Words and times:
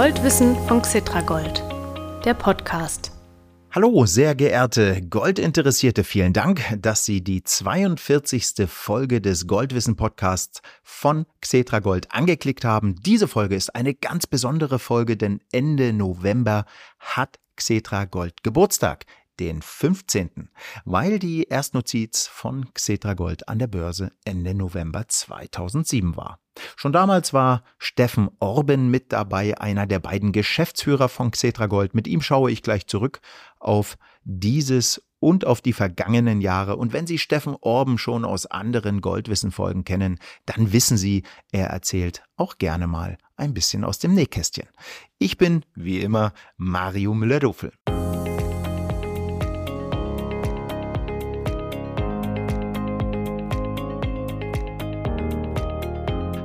Goldwissen 0.00 0.56
von 0.66 0.80
Xitragold, 0.80 1.62
der 2.24 2.32
Podcast. 2.32 3.12
Hallo, 3.70 4.06
sehr 4.06 4.34
geehrte 4.34 5.02
Goldinteressierte, 5.02 6.04
vielen 6.04 6.32
Dank, 6.32 6.62
dass 6.80 7.04
Sie 7.04 7.22
die 7.22 7.42
42. 7.42 8.66
Folge 8.66 9.20
des 9.20 9.46
Goldwissen 9.46 9.96
Podcasts 9.96 10.62
von 10.82 11.26
Xetra 11.42 11.80
Gold 11.80 12.10
angeklickt 12.12 12.64
haben. 12.64 12.94
Diese 13.02 13.28
Folge 13.28 13.56
ist 13.56 13.74
eine 13.74 13.92
ganz 13.92 14.26
besondere 14.26 14.78
Folge, 14.78 15.18
denn 15.18 15.42
Ende 15.52 15.92
November 15.92 16.64
hat 16.98 17.38
Xetra 17.56 18.06
Gold 18.06 18.42
Geburtstag 18.42 19.04
den 19.38 19.60
15., 19.60 20.48
weil 20.86 21.18
die 21.18 21.42
Erstnotiz 21.42 22.26
von 22.26 22.72
Xetra 22.72 23.12
Gold 23.12 23.50
an 23.50 23.58
der 23.58 23.66
Börse 23.66 24.12
Ende 24.24 24.54
November 24.54 25.06
2007 25.06 26.16
war. 26.16 26.38
Schon 26.76 26.92
damals 26.92 27.32
war 27.32 27.62
Steffen 27.78 28.30
Orben 28.38 28.90
mit 28.90 29.12
dabei, 29.12 29.58
einer 29.58 29.86
der 29.86 29.98
beiden 29.98 30.32
Geschäftsführer 30.32 31.08
von 31.08 31.30
Xetra 31.30 31.66
Gold. 31.66 31.94
Mit 31.94 32.06
ihm 32.06 32.22
schaue 32.22 32.50
ich 32.50 32.62
gleich 32.62 32.86
zurück 32.86 33.20
auf 33.58 33.96
dieses 34.24 35.02
und 35.20 35.46
auf 35.46 35.60
die 35.60 35.74
vergangenen 35.74 36.40
Jahre. 36.40 36.76
Und 36.76 36.92
wenn 36.92 37.06
Sie 37.06 37.18
Steffen 37.18 37.56
Orben 37.60 37.98
schon 37.98 38.24
aus 38.24 38.46
anderen 38.46 39.00
Goldwissen-Folgen 39.00 39.84
kennen, 39.84 40.18
dann 40.46 40.72
wissen 40.72 40.96
Sie, 40.96 41.22
er 41.52 41.68
erzählt 41.68 42.24
auch 42.36 42.58
gerne 42.58 42.86
mal 42.86 43.18
ein 43.36 43.54
bisschen 43.54 43.84
aus 43.84 43.98
dem 43.98 44.14
Nähkästchen. 44.14 44.68
Ich 45.18 45.36
bin, 45.38 45.64
wie 45.74 46.00
immer, 46.00 46.32
Mario 46.56 47.14
Müller-Dofel. 47.14 47.72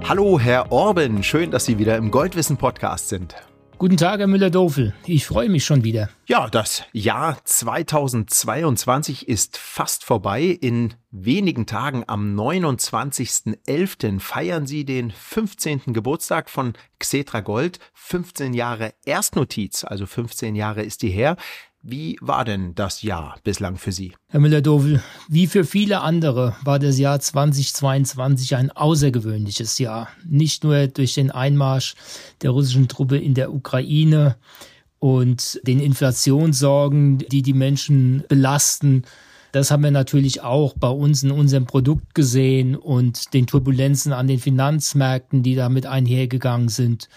Hallo, 0.08 0.40
Herr 0.40 0.72
Orben, 0.72 1.24
schön, 1.24 1.50
dass 1.50 1.66
Sie 1.66 1.80
wieder 1.80 1.98
im 1.98 2.12
Goldwissen-Podcast 2.12 3.10
sind. 3.10 3.34
Guten 3.80 3.98
Tag, 3.98 4.20
Herr 4.20 4.28
Müller-Dofel. 4.28 4.94
Ich 5.08 5.26
freue 5.26 5.50
mich 5.50 5.66
schon 5.66 5.84
wieder. 5.84 6.12
Ja, 6.28 6.48
das 6.48 6.84
Jahr 6.94 7.40
2022 7.44 9.28
ist 9.28 9.58
fast 9.58 10.04
vorbei. 10.04 10.44
In 10.62 10.94
wenigen 11.10 11.66
Tagen 11.66 12.04
am 12.06 12.40
29.11. 12.40 14.20
feiern 14.20 14.68
Sie 14.68 14.86
den 14.86 15.10
15. 15.10 15.82
Geburtstag 15.88 16.52
von 16.52 16.74
Xetra 17.00 17.40
Gold. 17.40 17.80
15 17.96 18.54
Jahre 18.54 18.94
Erstnotiz, 19.06 19.84
also 19.84 20.06
15 20.06 20.54
Jahre 20.54 20.84
ist 20.84 21.02
die 21.02 21.10
her. 21.10 21.36
Wie 21.88 22.18
war 22.20 22.46
denn 22.46 22.74
das 22.74 23.04
Jahr 23.04 23.38
bislang 23.44 23.78
für 23.78 23.92
Sie? 23.92 24.16
Herr 24.30 24.40
Müller-Dovl, 24.40 25.04
wie 25.30 25.46
für 25.46 25.64
viele 25.64 26.02
andere 26.02 26.56
war 26.64 26.80
das 26.80 26.98
Jahr 26.98 27.20
2022 27.20 28.56
ein 28.56 28.72
außergewöhnliches 28.72 29.78
Jahr. 29.78 30.10
Nicht 30.28 30.64
nur 30.64 30.88
durch 30.88 31.14
den 31.14 31.30
Einmarsch 31.30 31.94
der 32.42 32.50
russischen 32.50 32.88
Truppe 32.88 33.20
in 33.20 33.36
der 33.36 33.54
Ukraine 33.54 34.36
und 34.98 35.62
den 35.62 35.80
Inflationssorgen, 35.80 37.20
die 37.20 37.44
die 37.44 37.54
Menschen 37.54 38.24
belasten, 38.30 39.04
das 39.56 39.72
haben 39.72 39.84
wir 39.84 39.92
natürlich 39.92 40.42
auch 40.42 40.74
bei 40.78 40.90
uns 40.90 41.24
in 41.24 41.32
unserem 41.32 41.66
Produkt 41.66 42.14
gesehen 42.14 42.76
und 42.76 43.34
den 43.34 43.48
Turbulenzen 43.48 44.12
an 44.12 44.28
den 44.28 44.40
Finanzmärkten, 44.40 45.44
die 45.44 45.56
damit 45.56 45.86
einhergegangen 45.86 46.68
sind. 46.68 47.08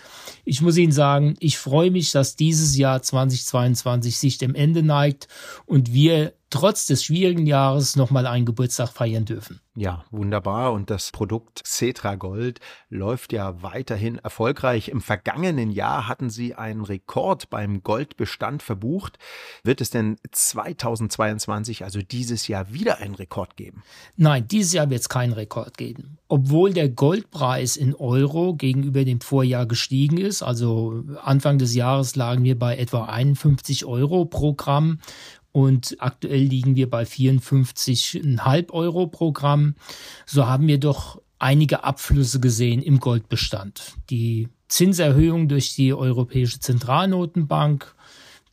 Ich 0.45 0.63
muss 0.63 0.77
Ihnen 0.77 0.93
sagen, 0.93 1.35
ich 1.41 1.59
freue 1.59 1.91
mich, 1.91 2.13
dass 2.13 2.37
dieses 2.37 2.77
Jahr 2.77 3.03
2022 3.03 4.19
sich 4.19 4.39
dem 4.39 4.55
Ende 4.55 4.85
neigt 4.85 5.27
und 5.67 5.93
wir 5.93 6.33
trotz 6.51 6.87
des 6.87 7.05
schwierigen 7.05 7.47
Jahres 7.47 7.97
nochmal 7.97 8.27
einen 8.27 8.47
Geburtstag 8.47 8.89
feiern 8.89 9.25
dürfen. 9.25 9.61
Ja, 9.79 10.05
wunderbar. 10.11 10.73
Und 10.73 10.91
das 10.91 11.13
Produkt 11.13 11.63
Cetra 11.65 12.17
Gold 12.17 12.59
läuft 12.89 13.33
ja 13.33 13.63
weiterhin 13.63 14.19
erfolgreich. 14.19 14.89
Im 14.89 15.01
vergangenen 15.01 15.71
Jahr 15.71 16.09
hatten 16.09 16.31
Sie 16.31 16.57
einen 16.57 16.83
Rekord 16.83 17.49
beim 17.49 17.85
Goldbestand 17.85 18.65
verbucht. 18.65 19.19
Wird 19.63 19.81
es 19.81 19.91
denn 19.91 20.17
2022, 20.33 21.85
also 21.85 22.01
dieses 22.03 22.49
Jahr, 22.49 22.73
wieder 22.73 22.99
einen 22.99 23.15
Rekord 23.15 23.57
geben? 23.57 23.85
Nein, 24.17 24.49
dieses 24.49 24.73
Jahr 24.73 24.91
wird 24.91 25.03
es 25.03 25.09
keinen 25.09 25.33
Rekord 25.33 25.79
geben. 25.79 26.19
Obwohl 26.27 26.73
der 26.73 26.89
Goldpreis 26.89 27.77
in 27.77 27.95
Euro 27.95 28.55
gegenüber 28.55 29.05
dem 29.05 29.21
Vorjahr 29.21 29.67
gestiegen 29.67 30.19
ist, 30.19 30.43
also 30.43 31.05
Anfang 31.23 31.59
des 31.59 31.77
Jahres 31.77 32.17
lagen 32.17 32.43
wir 32.43 32.59
bei 32.59 32.77
etwa 32.77 33.05
51 33.05 33.85
Euro 33.85 34.25
pro 34.25 34.55
Gramm 34.55 34.99
und 35.59 35.97
aktuell 35.99 36.43
liegen 36.43 36.77
wir 36.77 36.89
bei 36.89 37.03
54,5 37.03 38.71
Euro 38.71 39.09
pro 39.09 39.33
Gramm. 39.33 39.75
So 40.25 40.47
haben 40.47 40.69
wir 40.69 40.79
doch 40.79 41.21
einige 41.41 41.83
Abflüsse 41.83 42.39
gesehen 42.39 42.81
im 42.81 43.01
Goldbestand. 43.01 43.95
Die 44.09 44.51
Zinserhöhung 44.69 45.49
durch 45.49 45.75
die 45.75 45.93
Europäische 45.93 46.61
Zentralnotenbank, 46.61 47.93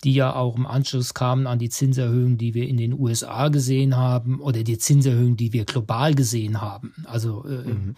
die 0.03 0.16
ja 0.16 0.35
auch 0.35 0.55
im 0.55 0.66
Anschluss 0.66 1.13
kamen 1.13 1.45
an 1.45 1.59
die 1.59 1.69
Zinserhöhung, 1.69 2.39
die 2.39 2.55
wir 2.55 2.67
in 2.67 2.77
den 2.77 2.99
USA 2.99 3.49
gesehen 3.49 3.95
haben, 3.95 4.39
oder 4.39 4.63
die 4.63 4.79
Zinserhöhung, 4.79 5.37
die 5.37 5.53
wir 5.53 5.66
global 5.66 6.16
gesehen 6.16 6.59
haben. 6.59 7.05
Also 7.05 7.45
äh, 7.45 7.69
mhm. 7.69 7.95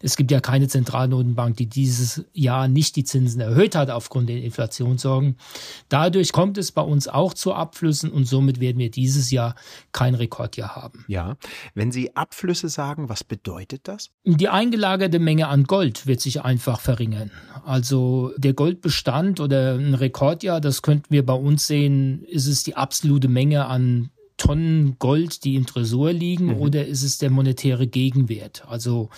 Es 0.00 0.16
gibt 0.16 0.30
ja 0.30 0.40
keine 0.40 0.68
Zentralnotenbank, 0.68 1.56
die 1.56 1.66
dieses 1.66 2.24
Jahr 2.32 2.68
nicht 2.68 2.96
die 2.96 3.04
Zinsen 3.04 3.40
erhöht 3.40 3.74
hat 3.74 3.90
aufgrund 3.90 4.28
der 4.28 4.42
Inflationssorgen. 4.42 5.36
Dadurch 5.88 6.32
kommt 6.32 6.58
es 6.58 6.72
bei 6.72 6.82
uns 6.82 7.08
auch 7.08 7.34
zu 7.34 7.52
Abflüssen 7.52 8.10
und 8.10 8.24
somit 8.24 8.60
werden 8.60 8.78
wir 8.78 8.90
dieses 8.90 9.30
Jahr 9.30 9.54
kein 9.92 10.14
Rekordjahr 10.14 10.76
haben. 10.76 11.04
Ja, 11.08 11.36
wenn 11.74 11.90
Sie 11.92 12.14
Abflüsse 12.16 12.68
sagen, 12.68 13.08
was 13.08 13.24
bedeutet 13.24 13.88
das? 13.88 14.10
Die 14.24 14.48
eingelagerte 14.48 15.18
Menge 15.18 15.48
an 15.48 15.64
Gold 15.64 16.06
wird 16.06 16.20
sich 16.20 16.42
einfach 16.42 16.80
verringern. 16.80 17.30
Also 17.64 18.32
der 18.36 18.54
Goldbestand 18.54 19.40
oder 19.40 19.74
ein 19.74 19.94
Rekordjahr, 19.94 20.60
das 20.60 20.82
könnten 20.82 21.06
wir 21.10 21.24
bei 21.24 21.34
uns 21.34 21.66
sehen, 21.66 22.22
ist 22.24 22.46
es 22.46 22.62
die 22.62 22.76
absolute 22.76 23.28
Menge 23.28 23.66
an 23.66 24.10
Tonnen 24.38 24.96
Gold, 24.98 25.44
die 25.44 25.56
im 25.56 25.66
Tresor 25.66 26.12
liegen, 26.12 26.46
mhm. 26.46 26.60
oder 26.60 26.86
ist 26.86 27.02
es 27.02 27.18
der 27.18 27.30
monetäre 27.30 27.86
Gegenwert? 27.86 28.64
Also 28.68 29.10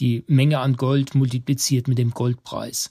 die 0.00 0.24
Menge 0.26 0.60
an 0.60 0.76
Gold 0.76 1.14
multipliziert 1.14 1.88
mit 1.88 1.98
dem 1.98 2.10
Goldpreis. 2.10 2.90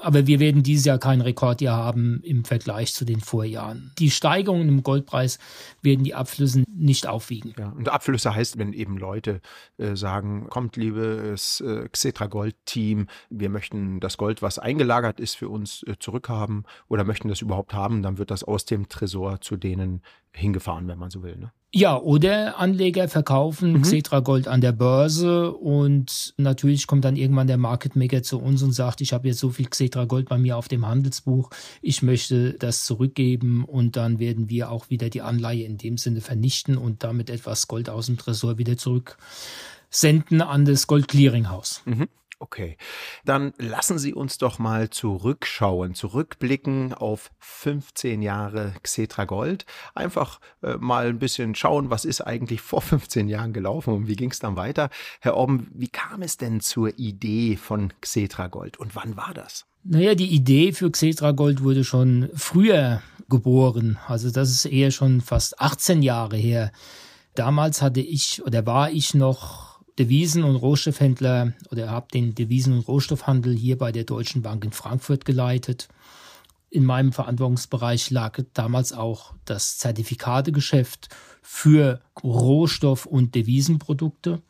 Aber 0.00 0.26
wir 0.26 0.38
werden 0.38 0.62
dieses 0.62 0.84
Jahr 0.84 0.98
kein 0.98 1.20
Rekordjahr 1.20 1.76
haben 1.76 2.20
im 2.22 2.44
Vergleich 2.44 2.94
zu 2.94 3.04
den 3.04 3.20
Vorjahren. 3.20 3.92
Die 3.98 4.10
Steigerungen 4.10 4.68
im 4.68 4.82
Goldpreis 4.82 5.38
werden 5.82 6.04
die 6.04 6.14
Abflüsse 6.14 6.64
nicht 6.72 7.06
aufwiegen. 7.06 7.52
Ja, 7.58 7.70
und 7.70 7.88
Abflüsse 7.88 8.34
heißt, 8.34 8.58
wenn 8.58 8.72
eben 8.72 8.96
Leute 8.96 9.40
äh, 9.76 9.96
sagen, 9.96 10.48
kommt 10.50 10.76
liebes 10.76 11.60
äh, 11.60 11.88
Xetra 11.88 12.26
Gold 12.26 12.54
Team, 12.64 13.08
wir 13.28 13.48
möchten 13.48 13.98
das 13.98 14.16
Gold, 14.18 14.40
was 14.40 14.58
eingelagert 14.58 15.18
ist, 15.18 15.34
für 15.34 15.48
uns 15.48 15.82
äh, 15.82 15.96
zurückhaben 15.98 16.64
oder 16.86 17.02
möchten 17.02 17.28
das 17.28 17.40
überhaupt 17.40 17.74
haben, 17.74 18.02
dann 18.02 18.18
wird 18.18 18.30
das 18.30 18.44
aus 18.44 18.64
dem 18.64 18.88
Tresor 18.88 19.40
zu 19.40 19.56
denen 19.56 20.02
hingefahren, 20.32 20.86
wenn 20.86 20.98
man 20.98 21.10
so 21.10 21.22
will. 21.22 21.36
Ne? 21.36 21.52
Ja, 21.74 21.98
oder 21.98 22.58
Anleger 22.58 23.08
verkaufen 23.08 23.72
mhm. 23.72 23.82
Xetra 23.82 24.20
Gold 24.20 24.48
an 24.48 24.62
der 24.62 24.72
Börse 24.72 25.52
und 25.52 26.32
natürlich 26.38 26.86
kommt 26.86 27.04
dann 27.04 27.14
irgendwann 27.14 27.46
der 27.46 27.58
Market 27.58 27.94
Maker 27.94 28.22
zu 28.22 28.38
uns 28.38 28.62
und 28.62 28.72
sagt, 28.72 29.02
ich 29.02 29.12
habe 29.12 29.28
jetzt 29.28 29.38
so 29.38 29.50
viel 29.50 29.66
Xetra 29.66 30.06
Gold 30.06 30.30
bei 30.30 30.38
mir 30.38 30.56
auf 30.56 30.68
dem 30.68 30.86
Handelsbuch, 30.86 31.50
ich 31.82 32.02
möchte 32.02 32.54
das 32.54 32.86
zurückgeben 32.86 33.66
und 33.66 33.96
dann 33.96 34.18
werden 34.18 34.48
wir 34.48 34.70
auch 34.70 34.88
wieder 34.88 35.10
die 35.10 35.20
Anleihe 35.20 35.64
in 35.64 35.76
dem 35.76 35.98
Sinne 35.98 36.22
vernichten 36.22 36.78
und 36.78 37.04
damit 37.04 37.28
etwas 37.28 37.68
Gold 37.68 37.90
aus 37.90 38.06
dem 38.06 38.16
Tresor 38.16 38.56
wieder 38.56 38.78
zurücksenden 38.78 40.40
an 40.40 40.64
das 40.64 40.86
Gold 40.86 41.06
Clearinghouse. 41.06 41.82
Mhm. 41.84 42.08
Okay, 42.40 42.76
dann 43.24 43.52
lassen 43.58 43.98
Sie 43.98 44.14
uns 44.14 44.38
doch 44.38 44.60
mal 44.60 44.90
zurückschauen, 44.90 45.94
zurückblicken 45.94 46.94
auf 46.94 47.32
15 47.40 48.22
Jahre 48.22 48.74
Xetra 48.84 49.24
Gold. 49.24 49.66
Einfach 49.96 50.38
äh, 50.62 50.76
mal 50.76 51.08
ein 51.08 51.18
bisschen 51.18 51.56
schauen, 51.56 51.90
was 51.90 52.04
ist 52.04 52.20
eigentlich 52.20 52.60
vor 52.60 52.80
15 52.80 53.28
Jahren 53.28 53.52
gelaufen 53.52 53.92
und 53.92 54.06
wie 54.06 54.14
ging 54.14 54.30
es 54.30 54.38
dann 54.38 54.54
weiter. 54.54 54.88
Herr 55.20 55.36
Orben, 55.36 55.68
wie 55.74 55.88
kam 55.88 56.22
es 56.22 56.36
denn 56.36 56.60
zur 56.60 56.96
Idee 56.96 57.56
von 57.56 57.92
Xetra 58.00 58.46
Gold 58.46 58.76
und 58.76 58.94
wann 58.94 59.16
war 59.16 59.34
das? 59.34 59.66
Naja, 59.82 60.14
die 60.14 60.32
Idee 60.32 60.72
für 60.72 60.92
Xetra 60.92 61.32
Gold 61.32 61.64
wurde 61.64 61.82
schon 61.82 62.30
früher 62.34 63.02
geboren. 63.28 63.98
Also 64.06 64.30
das 64.30 64.50
ist 64.50 64.64
eher 64.64 64.92
schon 64.92 65.22
fast 65.22 65.60
18 65.60 66.02
Jahre 66.02 66.36
her. 66.36 66.70
Damals 67.34 67.82
hatte 67.82 68.00
ich 68.00 68.44
oder 68.44 68.64
war 68.64 68.92
ich 68.92 69.14
noch 69.14 69.67
Devisen- 69.98 70.44
und 70.44 70.56
Rohstoffhändler 70.56 71.52
oder 71.70 71.90
habe 71.90 72.08
den 72.12 72.34
Devisen- 72.34 72.74
und 72.74 72.86
Rohstoffhandel 72.86 73.54
hier 73.54 73.76
bei 73.76 73.92
der 73.92 74.04
Deutschen 74.04 74.42
Bank 74.42 74.64
in 74.64 74.72
Frankfurt 74.72 75.24
geleitet. 75.24 75.88
In 76.70 76.84
meinem 76.84 77.12
Verantwortungsbereich 77.12 78.10
lag 78.10 78.38
damals 78.54 78.92
auch 78.92 79.34
das 79.44 79.78
Zertifikategeschäft 79.78 81.08
für 81.42 82.00
Rohstoff- 82.22 83.06
und 83.06 83.34
Devisenprodukte. 83.34 84.42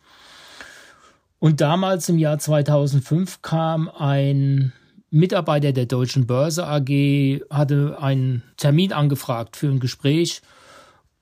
Und 1.38 1.60
damals 1.60 2.08
im 2.08 2.18
Jahr 2.18 2.38
2005 2.38 3.42
kam 3.42 3.88
ein 3.88 4.72
Mitarbeiter 5.10 5.72
der 5.72 5.86
Deutschen 5.86 6.26
Börse 6.26 6.66
AG, 6.66 7.40
hatte 7.48 7.96
einen 8.00 8.42
Termin 8.56 8.92
angefragt 8.92 9.56
für 9.56 9.68
ein 9.68 9.80
Gespräch 9.80 10.42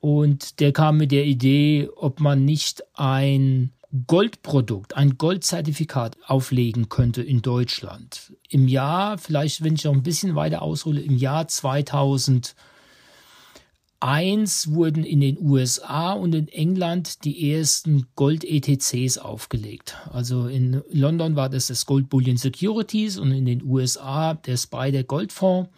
und 0.00 0.60
der 0.60 0.72
kam 0.72 0.96
mit 0.96 1.12
der 1.12 1.24
Idee, 1.24 1.88
ob 1.94 2.20
man 2.20 2.44
nicht 2.44 2.82
ein 2.94 3.72
Goldprodukt, 4.06 4.96
ein 4.96 5.16
Goldzertifikat 5.16 6.16
auflegen 6.26 6.88
könnte 6.88 7.22
in 7.22 7.40
Deutschland, 7.40 8.32
im 8.48 8.68
Jahr, 8.68 9.16
vielleicht 9.18 9.62
wenn 9.62 9.74
ich 9.74 9.86
auch 9.86 9.92
ein 9.92 10.02
bisschen 10.02 10.34
weiter 10.34 10.62
aushole, 10.62 11.00
im 11.00 11.16
Jahr 11.16 11.46
2001 11.48 12.54
wurden 14.72 15.04
in 15.04 15.20
den 15.20 15.38
USA 15.40 16.12
und 16.12 16.34
in 16.34 16.48
England 16.48 17.24
die 17.24 17.52
ersten 17.52 18.06
Gold-ETCs 18.16 19.18
aufgelegt. 19.18 19.96
Also 20.10 20.48
in 20.48 20.82
London 20.90 21.36
war 21.36 21.48
das 21.48 21.68
das 21.68 21.86
Gold 21.86 22.10
Bullion 22.10 22.36
Securities 22.36 23.18
und 23.18 23.30
in 23.30 23.46
den 23.46 23.62
USA 23.62 24.34
der 24.34 24.56
Spider 24.56 25.04
Goldfonds. 25.04 25.70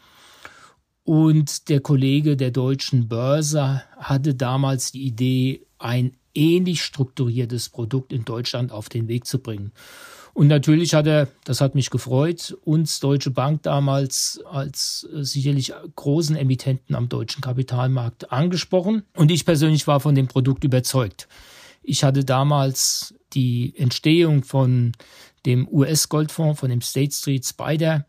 Und 1.04 1.70
der 1.70 1.80
Kollege 1.80 2.36
der 2.36 2.50
deutschen 2.50 3.08
Börse 3.08 3.82
hatte 3.96 4.34
damals 4.34 4.92
die 4.92 5.06
Idee, 5.06 5.66
ein 5.78 6.12
ähnlich 6.38 6.82
strukturiertes 6.82 7.68
Produkt 7.68 8.12
in 8.12 8.24
Deutschland 8.24 8.70
auf 8.70 8.88
den 8.88 9.08
Weg 9.08 9.26
zu 9.26 9.40
bringen. 9.40 9.72
Und 10.32 10.46
natürlich 10.46 10.94
hat 10.94 11.08
er, 11.08 11.26
das 11.42 11.60
hat 11.60 11.74
mich 11.74 11.90
gefreut, 11.90 12.56
uns 12.64 13.00
Deutsche 13.00 13.32
Bank 13.32 13.64
damals 13.64 14.40
als 14.48 15.08
äh, 15.12 15.24
sicherlich 15.24 15.72
großen 15.96 16.36
Emittenten 16.36 16.94
am 16.94 17.08
deutschen 17.08 17.40
Kapitalmarkt 17.40 18.30
angesprochen. 18.30 19.02
Und 19.16 19.32
ich 19.32 19.44
persönlich 19.44 19.88
war 19.88 19.98
von 19.98 20.14
dem 20.14 20.28
Produkt 20.28 20.62
überzeugt. 20.62 21.26
Ich 21.82 22.04
hatte 22.04 22.24
damals 22.24 23.14
die 23.32 23.74
Entstehung 23.76 24.44
von 24.44 24.92
dem 25.44 25.66
US-Goldfonds, 25.68 26.60
von 26.60 26.70
dem 26.70 26.82
State 26.82 27.12
Street 27.12 27.44
Spider, 27.44 28.06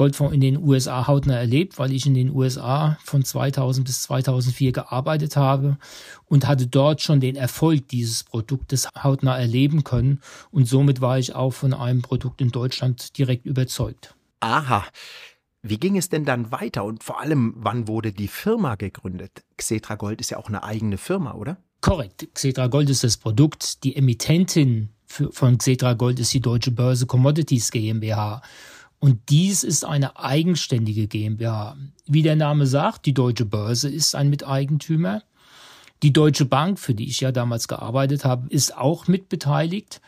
Goldfonds 0.00 0.32
in 0.32 0.40
den 0.40 0.56
USA 0.56 1.06
hautnah 1.06 1.36
erlebt, 1.36 1.78
weil 1.78 1.92
ich 1.92 2.06
in 2.06 2.14
den 2.14 2.30
USA 2.30 2.96
von 3.04 3.22
2000 3.22 3.86
bis 3.86 4.04
2004 4.04 4.72
gearbeitet 4.72 5.36
habe 5.36 5.76
und 6.24 6.48
hatte 6.48 6.66
dort 6.66 7.02
schon 7.02 7.20
den 7.20 7.36
Erfolg 7.36 7.86
dieses 7.88 8.24
Produktes 8.24 8.88
hautnah 9.02 9.38
erleben 9.38 9.84
können. 9.84 10.22
Und 10.50 10.64
somit 10.64 11.02
war 11.02 11.18
ich 11.18 11.34
auch 11.34 11.50
von 11.50 11.74
einem 11.74 12.00
Produkt 12.00 12.40
in 12.40 12.50
Deutschland 12.50 13.18
direkt 13.18 13.44
überzeugt. 13.44 14.14
Aha. 14.40 14.86
Wie 15.60 15.76
ging 15.76 15.98
es 15.98 16.08
denn 16.08 16.24
dann 16.24 16.50
weiter 16.50 16.84
und 16.84 17.04
vor 17.04 17.20
allem, 17.20 17.52
wann 17.58 17.86
wurde 17.86 18.10
die 18.10 18.28
Firma 18.28 18.76
gegründet? 18.76 19.44
Xetra 19.58 19.96
Gold 19.96 20.22
ist 20.22 20.30
ja 20.30 20.38
auch 20.38 20.48
eine 20.48 20.62
eigene 20.62 20.96
Firma, 20.96 21.34
oder? 21.34 21.58
Korrekt. 21.82 22.26
Xetra 22.32 22.68
Gold 22.68 22.88
ist 22.88 23.04
das 23.04 23.18
Produkt. 23.18 23.84
Die 23.84 23.96
Emittentin 23.96 24.88
von 25.06 25.58
Xetra 25.58 25.92
Gold 25.92 26.20
ist 26.20 26.32
die 26.32 26.40
Deutsche 26.40 26.70
Börse 26.70 27.04
Commodities 27.04 27.70
GmbH. 27.70 28.40
Und 29.00 29.30
dies 29.30 29.64
ist 29.64 29.84
eine 29.84 30.18
eigenständige 30.18 31.08
GmbH. 31.08 31.76
Wie 32.06 32.22
der 32.22 32.36
Name 32.36 32.66
sagt, 32.66 33.06
die 33.06 33.14
Deutsche 33.14 33.46
Börse 33.46 33.88
ist 33.88 34.14
ein 34.14 34.28
Miteigentümer. 34.28 35.22
Die 36.02 36.12
Deutsche 36.12 36.44
Bank, 36.44 36.78
für 36.78 36.94
die 36.94 37.08
ich 37.08 37.20
ja 37.20 37.32
damals 37.32 37.66
gearbeitet 37.66 38.24
habe, 38.24 38.48
ist 38.50 38.76
auch 38.76 39.08
mitbeteiligt. 39.08 40.00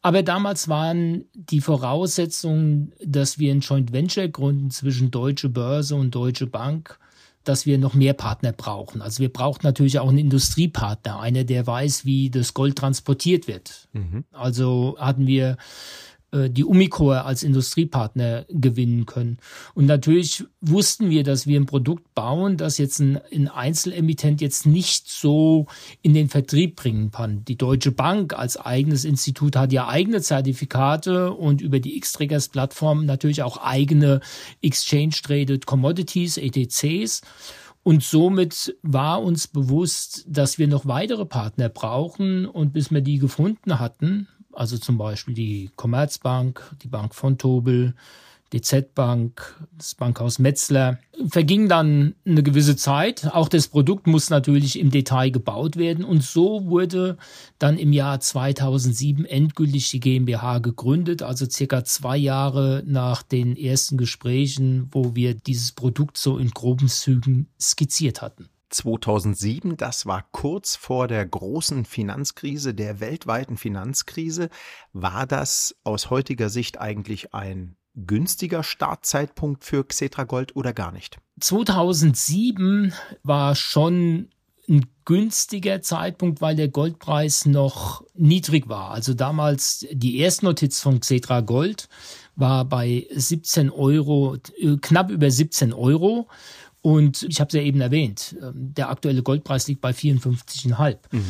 Aber 0.00 0.22
damals 0.22 0.68
waren 0.68 1.26
die 1.34 1.60
Voraussetzungen, 1.60 2.92
dass 3.04 3.38
wir 3.38 3.52
ein 3.52 3.60
Joint 3.60 3.92
Venture 3.92 4.28
gründen 4.28 4.70
zwischen 4.70 5.10
Deutsche 5.10 5.48
Börse 5.48 5.94
und 5.94 6.14
Deutsche 6.14 6.46
Bank, 6.46 6.98
dass 7.44 7.66
wir 7.66 7.78
noch 7.78 7.94
mehr 7.94 8.14
Partner 8.14 8.52
brauchen. 8.52 9.02
Also 9.02 9.20
wir 9.20 9.32
brauchen 9.32 9.60
natürlich 9.62 9.98
auch 9.98 10.08
einen 10.08 10.18
Industriepartner, 10.18 11.20
einer, 11.20 11.44
der 11.44 11.66
weiß, 11.66 12.04
wie 12.04 12.30
das 12.30 12.54
Gold 12.54 12.76
transportiert 12.76 13.46
wird. 13.46 13.88
Mhm. 13.92 14.24
Also 14.32 14.96
hatten 14.98 15.26
wir 15.26 15.56
die 16.32 16.64
Umicore 16.64 17.24
als 17.24 17.42
Industriepartner 17.42 18.46
gewinnen 18.48 19.04
können. 19.04 19.38
Und 19.74 19.86
natürlich 19.86 20.44
wussten 20.60 21.10
wir, 21.10 21.24
dass 21.24 21.46
wir 21.46 21.60
ein 21.60 21.66
Produkt 21.66 22.14
bauen, 22.14 22.56
das 22.56 22.78
jetzt 22.78 23.00
ein, 23.00 23.20
ein 23.32 23.48
Einzelemittent 23.48 24.40
jetzt 24.40 24.64
nicht 24.64 25.10
so 25.10 25.66
in 26.00 26.14
den 26.14 26.28
Vertrieb 26.28 26.76
bringen 26.76 27.10
kann. 27.10 27.44
Die 27.44 27.56
Deutsche 27.56 27.92
Bank 27.92 28.32
als 28.32 28.56
eigenes 28.56 29.04
Institut 29.04 29.56
hat 29.56 29.72
ja 29.72 29.88
eigene 29.88 30.22
Zertifikate 30.22 31.32
und 31.32 31.60
über 31.60 31.80
die 31.80 31.96
X-Triggers 31.98 32.48
Plattform 32.48 33.04
natürlich 33.04 33.42
auch 33.42 33.58
eigene 33.58 34.20
Exchange 34.62 35.16
Traded 35.22 35.66
Commodities, 35.66 36.38
ETCs. 36.38 37.20
Und 37.82 38.02
somit 38.02 38.76
war 38.82 39.22
uns 39.22 39.48
bewusst, 39.48 40.24
dass 40.28 40.58
wir 40.58 40.68
noch 40.68 40.86
weitere 40.86 41.24
Partner 41.24 41.68
brauchen. 41.68 42.46
Und 42.46 42.72
bis 42.72 42.90
wir 42.90 43.00
die 43.00 43.18
gefunden 43.18 43.80
hatten, 43.80 44.28
also 44.52 44.78
zum 44.78 44.98
Beispiel 44.98 45.34
die 45.34 45.70
Commerzbank, 45.76 46.62
die 46.82 46.88
Bank 46.88 47.14
von 47.14 47.38
Tobel, 47.38 47.94
DZ 48.52 48.94
Bank, 48.94 49.56
das 49.78 49.94
Bankhaus 49.94 50.38
Metzler. 50.38 50.98
Verging 51.26 51.68
dann 51.68 52.14
eine 52.26 52.42
gewisse 52.42 52.76
Zeit. 52.76 53.32
Auch 53.32 53.48
das 53.48 53.68
Produkt 53.68 54.06
muss 54.06 54.28
natürlich 54.28 54.78
im 54.78 54.90
Detail 54.90 55.30
gebaut 55.30 55.76
werden. 55.76 56.04
Und 56.04 56.22
so 56.22 56.66
wurde 56.66 57.16
dann 57.58 57.78
im 57.78 57.92
Jahr 57.92 58.20
2007 58.20 59.24
endgültig 59.24 59.90
die 59.90 60.00
GmbH 60.00 60.58
gegründet, 60.58 61.22
also 61.22 61.46
circa 61.48 61.84
zwei 61.84 62.16
Jahre 62.18 62.82
nach 62.86 63.22
den 63.22 63.56
ersten 63.56 63.96
Gesprächen, 63.96 64.88
wo 64.92 65.14
wir 65.14 65.34
dieses 65.34 65.72
Produkt 65.72 66.18
so 66.18 66.36
in 66.36 66.50
groben 66.50 66.88
Zügen 66.88 67.48
skizziert 67.58 68.20
hatten. 68.20 68.48
2007, 68.74 69.76
das 69.76 70.06
war 70.06 70.24
kurz 70.32 70.76
vor 70.76 71.08
der 71.08 71.24
großen 71.26 71.84
Finanzkrise, 71.84 72.74
der 72.74 73.00
weltweiten 73.00 73.56
Finanzkrise. 73.56 74.48
War 74.92 75.26
das 75.26 75.76
aus 75.84 76.10
heutiger 76.10 76.48
Sicht 76.48 76.80
eigentlich 76.80 77.34
ein 77.34 77.76
günstiger 77.94 78.62
Startzeitpunkt 78.62 79.64
für 79.64 79.84
Xetra 79.84 80.24
Gold 80.24 80.56
oder 80.56 80.72
gar 80.72 80.92
nicht? 80.92 81.18
2007 81.40 82.92
war 83.22 83.54
schon 83.54 84.30
ein 84.68 84.86
günstiger 85.04 85.82
Zeitpunkt, 85.82 86.40
weil 86.40 86.54
der 86.54 86.68
Goldpreis 86.68 87.46
noch 87.46 88.04
niedrig 88.14 88.68
war. 88.68 88.92
Also 88.92 89.12
damals 89.14 89.86
die 89.90 90.18
Erstnotiz 90.18 90.80
von 90.80 91.00
Xetra 91.00 91.40
Gold 91.40 91.88
war 92.36 92.64
bei 92.64 93.06
17 93.12 93.70
Euro, 93.70 94.36
äh, 94.58 94.76
knapp 94.80 95.10
über 95.10 95.30
17 95.30 95.72
Euro. 95.72 96.28
Und 96.82 97.22
ich 97.22 97.40
habe 97.40 97.48
es 97.48 97.54
ja 97.54 97.62
eben 97.62 97.80
erwähnt, 97.80 98.36
ähm, 98.42 98.74
der 98.74 98.90
aktuelle 98.90 99.22
Goldpreis 99.22 99.68
liegt 99.68 99.80
bei 99.80 99.92
54,5. 99.92 100.98
Mhm. 101.12 101.22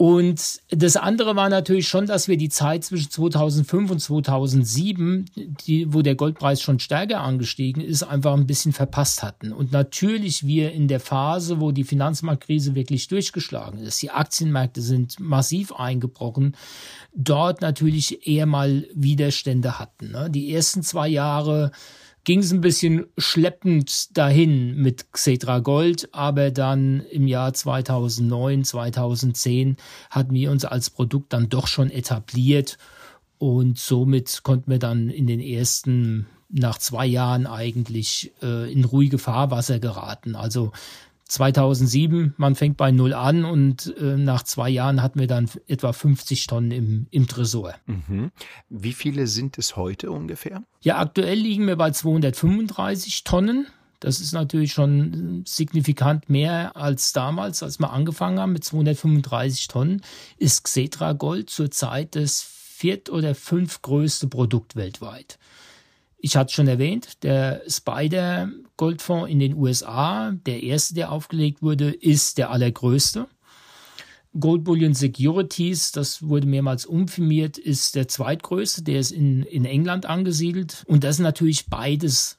Und 0.00 0.60
das 0.70 0.96
andere 0.96 1.34
war 1.34 1.48
natürlich 1.48 1.88
schon, 1.88 2.06
dass 2.06 2.28
wir 2.28 2.36
die 2.36 2.50
Zeit 2.50 2.84
zwischen 2.84 3.10
2005 3.10 3.90
und 3.90 3.98
2007, 3.98 5.24
die, 5.66 5.92
wo 5.92 6.02
der 6.02 6.14
Goldpreis 6.14 6.62
schon 6.62 6.78
stärker 6.78 7.20
angestiegen 7.20 7.82
ist, 7.82 8.04
einfach 8.04 8.34
ein 8.34 8.46
bisschen 8.46 8.72
verpasst 8.72 9.24
hatten. 9.24 9.52
Und 9.52 9.72
natürlich 9.72 10.46
wir 10.46 10.70
in 10.70 10.86
der 10.86 11.00
Phase, 11.00 11.60
wo 11.60 11.72
die 11.72 11.82
Finanzmarktkrise 11.82 12.76
wirklich 12.76 13.08
durchgeschlagen 13.08 13.80
ist, 13.80 14.00
die 14.00 14.12
Aktienmärkte 14.12 14.82
sind 14.82 15.18
massiv 15.18 15.72
eingebrochen, 15.72 16.54
dort 17.12 17.60
natürlich 17.60 18.24
eher 18.24 18.46
mal 18.46 18.86
Widerstände 18.94 19.80
hatten. 19.80 20.12
Ne? 20.12 20.30
Die 20.30 20.54
ersten 20.54 20.84
zwei 20.84 21.08
Jahre 21.08 21.72
ging 22.28 22.40
es 22.40 22.52
ein 22.52 22.60
bisschen 22.60 23.06
schleppend 23.16 24.14
dahin 24.18 24.76
mit 24.76 25.14
Xetra 25.14 25.60
Gold, 25.60 26.10
aber 26.12 26.50
dann 26.50 27.00
im 27.10 27.26
Jahr 27.26 27.54
2009, 27.54 28.64
2010 28.64 29.78
hatten 30.10 30.34
wir 30.34 30.50
uns 30.50 30.66
als 30.66 30.90
Produkt 30.90 31.32
dann 31.32 31.48
doch 31.48 31.66
schon 31.66 31.90
etabliert 31.90 32.76
und 33.38 33.78
somit 33.78 34.42
konnten 34.42 34.70
wir 34.70 34.78
dann 34.78 35.08
in 35.08 35.26
den 35.26 35.40
ersten 35.40 36.26
nach 36.50 36.76
zwei 36.76 37.06
Jahren 37.06 37.46
eigentlich 37.46 38.30
äh, 38.42 38.70
in 38.70 38.84
ruhige 38.84 39.16
Fahrwasser 39.16 39.78
geraten. 39.78 40.36
Also 40.36 40.72
2007, 41.28 42.34
man 42.38 42.54
fängt 42.54 42.76
bei 42.76 42.90
Null 42.90 43.12
an 43.12 43.44
und 43.44 43.94
äh, 43.98 44.16
nach 44.16 44.42
zwei 44.42 44.70
Jahren 44.70 45.02
hatten 45.02 45.20
wir 45.20 45.26
dann 45.26 45.48
etwa 45.66 45.92
50 45.92 46.46
Tonnen 46.46 46.70
im, 46.70 47.06
im 47.10 47.28
Tresor. 47.28 47.74
Mhm. 47.86 48.30
Wie 48.70 48.94
viele 48.94 49.26
sind 49.26 49.58
es 49.58 49.76
heute 49.76 50.10
ungefähr? 50.10 50.62
Ja, 50.80 50.98
aktuell 50.98 51.38
liegen 51.38 51.66
wir 51.66 51.76
bei 51.76 51.90
235 51.90 53.24
Tonnen. 53.24 53.66
Das 54.00 54.20
ist 54.20 54.32
natürlich 54.32 54.72
schon 54.72 55.42
signifikant 55.46 56.30
mehr 56.30 56.76
als 56.76 57.12
damals, 57.12 57.62
als 57.62 57.78
wir 57.78 57.92
angefangen 57.92 58.38
haben 58.38 58.52
mit 58.52 58.64
235 58.64 59.68
Tonnen. 59.68 60.02
Ist 60.38 60.64
Xetra 60.64 61.12
Gold 61.12 61.50
zurzeit 61.50 62.14
das 62.14 62.42
viert- 62.42 63.10
oder 63.10 63.34
fünftgrößte 63.34 64.28
Produkt 64.28 64.76
weltweit. 64.76 65.38
Ich 66.20 66.36
hatte 66.36 66.52
schon 66.52 66.66
erwähnt, 66.66 67.22
der 67.22 67.62
Spider 67.68 68.50
Goldfonds 68.76 69.30
in 69.30 69.38
den 69.38 69.54
USA, 69.54 70.32
der 70.32 70.62
erste, 70.62 70.94
der 70.94 71.12
aufgelegt 71.12 71.62
wurde, 71.62 71.90
ist 71.90 72.38
der 72.38 72.50
allergrößte. 72.50 73.28
Gold 74.38 74.64
Bullion 74.64 74.94
Securities, 74.94 75.92
das 75.92 76.22
wurde 76.22 76.46
mehrmals 76.46 76.86
umfirmiert, 76.86 77.56
ist 77.56 77.94
der 77.94 78.08
zweitgrößte, 78.08 78.82
der 78.82 79.00
ist 79.00 79.10
in, 79.10 79.42
in 79.42 79.64
England 79.64 80.06
angesiedelt. 80.06 80.84
Und 80.86 81.04
das 81.04 81.16
sind 81.16 81.24
natürlich 81.24 81.66
beides 81.66 82.37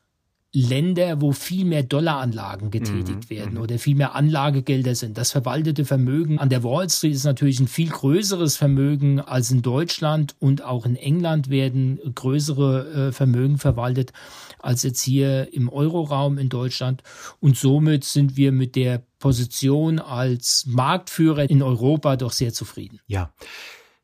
Länder, 0.51 1.21
wo 1.21 1.31
viel 1.31 1.63
mehr 1.63 1.83
Dollaranlagen 1.83 2.71
getätigt 2.71 3.25
mhm. 3.25 3.29
werden 3.29 3.53
mhm. 3.55 3.61
oder 3.61 3.77
viel 3.77 3.95
mehr 3.95 4.15
Anlagegelder 4.15 4.95
sind. 4.95 5.17
Das 5.17 5.31
verwaltete 5.31 5.85
Vermögen 5.85 6.39
an 6.39 6.49
der 6.49 6.63
Wall 6.63 6.89
Street 6.89 7.13
ist 7.13 7.23
natürlich 7.23 7.59
ein 7.59 7.67
viel 7.67 7.89
größeres 7.89 8.57
Vermögen 8.57 9.19
als 9.19 9.51
in 9.51 9.61
Deutschland 9.61 10.35
und 10.39 10.63
auch 10.63 10.85
in 10.87 10.95
England 10.95 11.51
werden 11.51 11.99
größere 12.15 13.09
äh, 13.09 13.11
Vermögen 13.11 13.59
verwaltet 13.59 14.11
als 14.57 14.83
jetzt 14.83 15.01
hier 15.01 15.53
im 15.53 15.69
Euroraum 15.69 16.39
in 16.39 16.49
Deutschland. 16.49 17.03
Und 17.39 17.55
somit 17.55 18.03
sind 18.03 18.35
wir 18.35 18.51
mit 18.51 18.75
der 18.75 19.03
Position 19.19 19.99
als 19.99 20.65
Marktführer 20.67 21.49
in 21.49 21.61
Europa 21.61 22.15
doch 22.15 22.31
sehr 22.31 22.53
zufrieden. 22.53 22.99
Ja. 23.07 23.31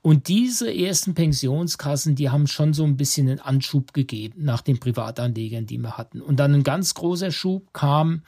Und 0.00 0.28
diese 0.28 0.72
ersten 0.72 1.14
Pensionskassen, 1.14 2.14
die 2.14 2.30
haben 2.30 2.46
schon 2.46 2.72
so 2.72 2.84
ein 2.84 2.96
bisschen 2.96 3.28
einen 3.28 3.40
Anschub 3.40 3.92
gegeben 3.92 4.44
nach 4.44 4.60
den 4.60 4.78
Privatanlegern, 4.78 5.66
die 5.66 5.78
wir 5.78 5.98
hatten. 5.98 6.20
Und 6.20 6.36
dann 6.36 6.54
ein 6.54 6.62
ganz 6.62 6.94
großer 6.94 7.32
Schub 7.32 7.72
kam 7.72 8.22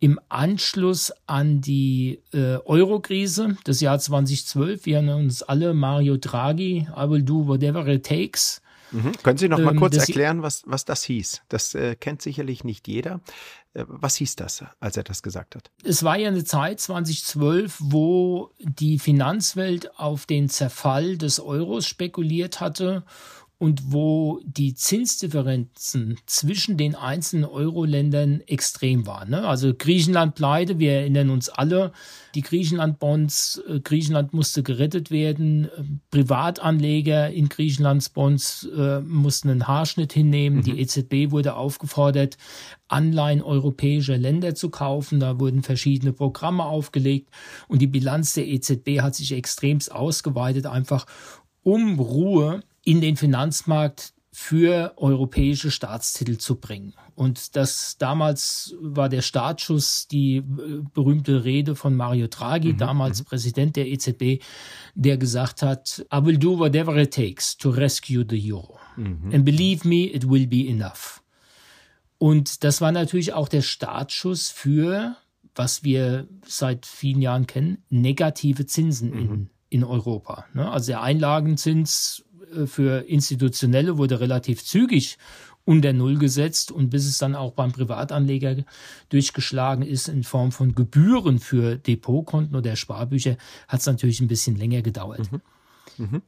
im 0.00 0.18
Anschluss 0.28 1.12
an 1.26 1.60
die 1.60 2.20
äh, 2.32 2.56
Euro-Krise, 2.56 3.56
das 3.64 3.80
Jahr 3.80 3.98
2012, 3.98 4.84
wir 4.84 4.98
haben 4.98 5.08
uns 5.08 5.42
alle 5.42 5.74
Mario 5.74 6.16
Draghi, 6.16 6.88
I 6.94 7.08
will 7.08 7.22
do 7.22 7.46
whatever 7.46 7.86
it 7.86 8.04
takes. 8.04 8.60
Mhm. 8.92 9.12
Können 9.22 9.38
Sie 9.38 9.48
noch 9.48 9.58
mal 9.58 9.72
ähm, 9.72 9.78
kurz 9.78 9.96
erklären, 9.96 10.42
was, 10.42 10.62
was 10.66 10.84
das 10.84 11.02
hieß? 11.04 11.42
Das 11.48 11.74
äh, 11.74 11.96
kennt 11.96 12.22
sicherlich 12.22 12.64
nicht 12.64 12.88
jeder. 12.88 13.20
Äh, 13.74 13.84
was 13.88 14.16
hieß 14.16 14.36
das, 14.36 14.64
als 14.80 14.96
er 14.96 15.02
das 15.02 15.22
gesagt 15.22 15.54
hat? 15.56 15.70
Es 15.82 16.02
war 16.02 16.18
ja 16.18 16.28
eine 16.28 16.44
Zeit 16.44 16.80
2012, 16.80 17.76
wo 17.80 18.50
die 18.58 18.98
Finanzwelt 18.98 19.98
auf 19.98 20.26
den 20.26 20.48
Zerfall 20.48 21.18
des 21.18 21.40
Euros 21.40 21.86
spekuliert 21.86 22.60
hatte 22.60 23.04
und 23.58 23.90
wo 23.90 24.40
die 24.44 24.74
Zinsdifferenzen 24.74 26.18
zwischen 26.26 26.76
den 26.76 26.94
einzelnen 26.94 27.46
Euro-Ländern 27.46 28.42
extrem 28.46 29.06
waren. 29.06 29.30
Ne? 29.30 29.48
Also 29.48 29.72
Griechenland 29.72 30.34
pleite, 30.34 30.78
wir 30.78 30.92
erinnern 30.92 31.30
uns 31.30 31.48
alle, 31.48 31.92
die 32.34 32.42
Griechenland-Bonds, 32.42 33.62
äh, 33.66 33.80
Griechenland 33.80 34.34
musste 34.34 34.62
gerettet 34.62 35.10
werden, 35.10 35.68
Privatanleger 36.10 37.30
in 37.30 37.48
Griechenlands 37.48 38.10
Bonds 38.10 38.68
äh, 38.76 39.00
mussten 39.00 39.48
einen 39.48 39.66
Haarschnitt 39.66 40.12
hinnehmen, 40.12 40.58
mhm. 40.58 40.62
die 40.62 40.78
EZB 40.78 41.30
wurde 41.30 41.54
aufgefordert, 41.54 42.36
Anleihen 42.88 43.40
europäischer 43.40 44.18
Länder 44.18 44.54
zu 44.54 44.68
kaufen. 44.68 45.18
Da 45.18 45.40
wurden 45.40 45.62
verschiedene 45.62 46.12
Programme 46.12 46.64
aufgelegt 46.66 47.30
und 47.68 47.80
die 47.80 47.86
Bilanz 47.86 48.34
der 48.34 48.46
EZB 48.46 49.00
hat 49.00 49.14
sich 49.14 49.32
extremst 49.32 49.90
ausgeweitet, 49.90 50.66
einfach 50.66 51.06
um 51.62 51.98
Ruhe 51.98 52.60
in 52.86 53.00
den 53.02 53.16
Finanzmarkt 53.16 54.14
für 54.38 54.92
europäische 54.96 55.70
Staatstitel 55.70 56.36
zu 56.36 56.56
bringen. 56.56 56.92
Und 57.14 57.56
das 57.56 57.96
damals 57.96 58.74
war 58.80 59.08
der 59.08 59.22
Startschuss 59.22 60.08
die 60.08 60.36
äh, 60.36 60.42
berühmte 60.92 61.44
Rede 61.44 61.74
von 61.74 61.96
Mario 61.96 62.26
Draghi, 62.26 62.74
mhm, 62.74 62.76
damals 62.76 63.20
mhm. 63.20 63.24
Präsident 63.24 63.76
der 63.76 63.88
EZB, 63.88 64.42
der 64.94 65.16
gesagt 65.16 65.62
hat, 65.62 66.06
I 66.14 66.22
will 66.22 66.36
do 66.36 66.58
whatever 66.58 66.94
it 66.98 67.14
takes 67.14 67.56
to 67.56 67.70
rescue 67.70 68.26
the 68.28 68.52
euro. 68.52 68.78
Mhm. 68.96 69.30
And 69.32 69.44
believe 69.46 69.88
me, 69.88 70.04
it 70.04 70.28
will 70.28 70.46
be 70.46 70.68
enough. 70.68 71.22
Und 72.18 72.62
das 72.62 72.82
war 72.82 72.92
natürlich 72.92 73.32
auch 73.32 73.48
der 73.48 73.62
Startschuss 73.62 74.50
für, 74.50 75.16
was 75.54 75.82
wir 75.82 76.28
seit 76.46 76.84
vielen 76.84 77.22
Jahren 77.22 77.46
kennen, 77.46 77.78
negative 77.88 78.66
Zinsen 78.66 79.14
in, 79.14 79.30
mhm. 79.30 79.50
in 79.70 79.82
Europa. 79.82 80.44
Ne? 80.52 80.70
Also 80.70 80.92
der 80.92 81.02
Einlagenzins 81.02 82.22
für 82.66 83.08
Institutionelle 83.08 83.98
wurde 83.98 84.20
relativ 84.20 84.64
zügig 84.64 85.18
unter 85.66 85.92
Null 85.92 86.16
gesetzt 86.16 86.70
und 86.70 86.90
bis 86.90 87.06
es 87.06 87.18
dann 87.18 87.34
auch 87.34 87.52
beim 87.52 87.72
Privatanleger 87.72 88.64
durchgeschlagen 89.08 89.82
ist 89.82 90.08
in 90.08 90.22
Form 90.22 90.52
von 90.52 90.74
Gebühren 90.74 91.40
für 91.40 91.76
Depotkonten 91.76 92.56
oder 92.56 92.76
Sparbücher, 92.76 93.36
hat 93.66 93.80
es 93.80 93.86
natürlich 93.86 94.20
ein 94.20 94.28
bisschen 94.28 94.56
länger 94.56 94.82
gedauert. 94.82 95.30
Mhm. 95.30 95.40
Mhm. 95.98 96.22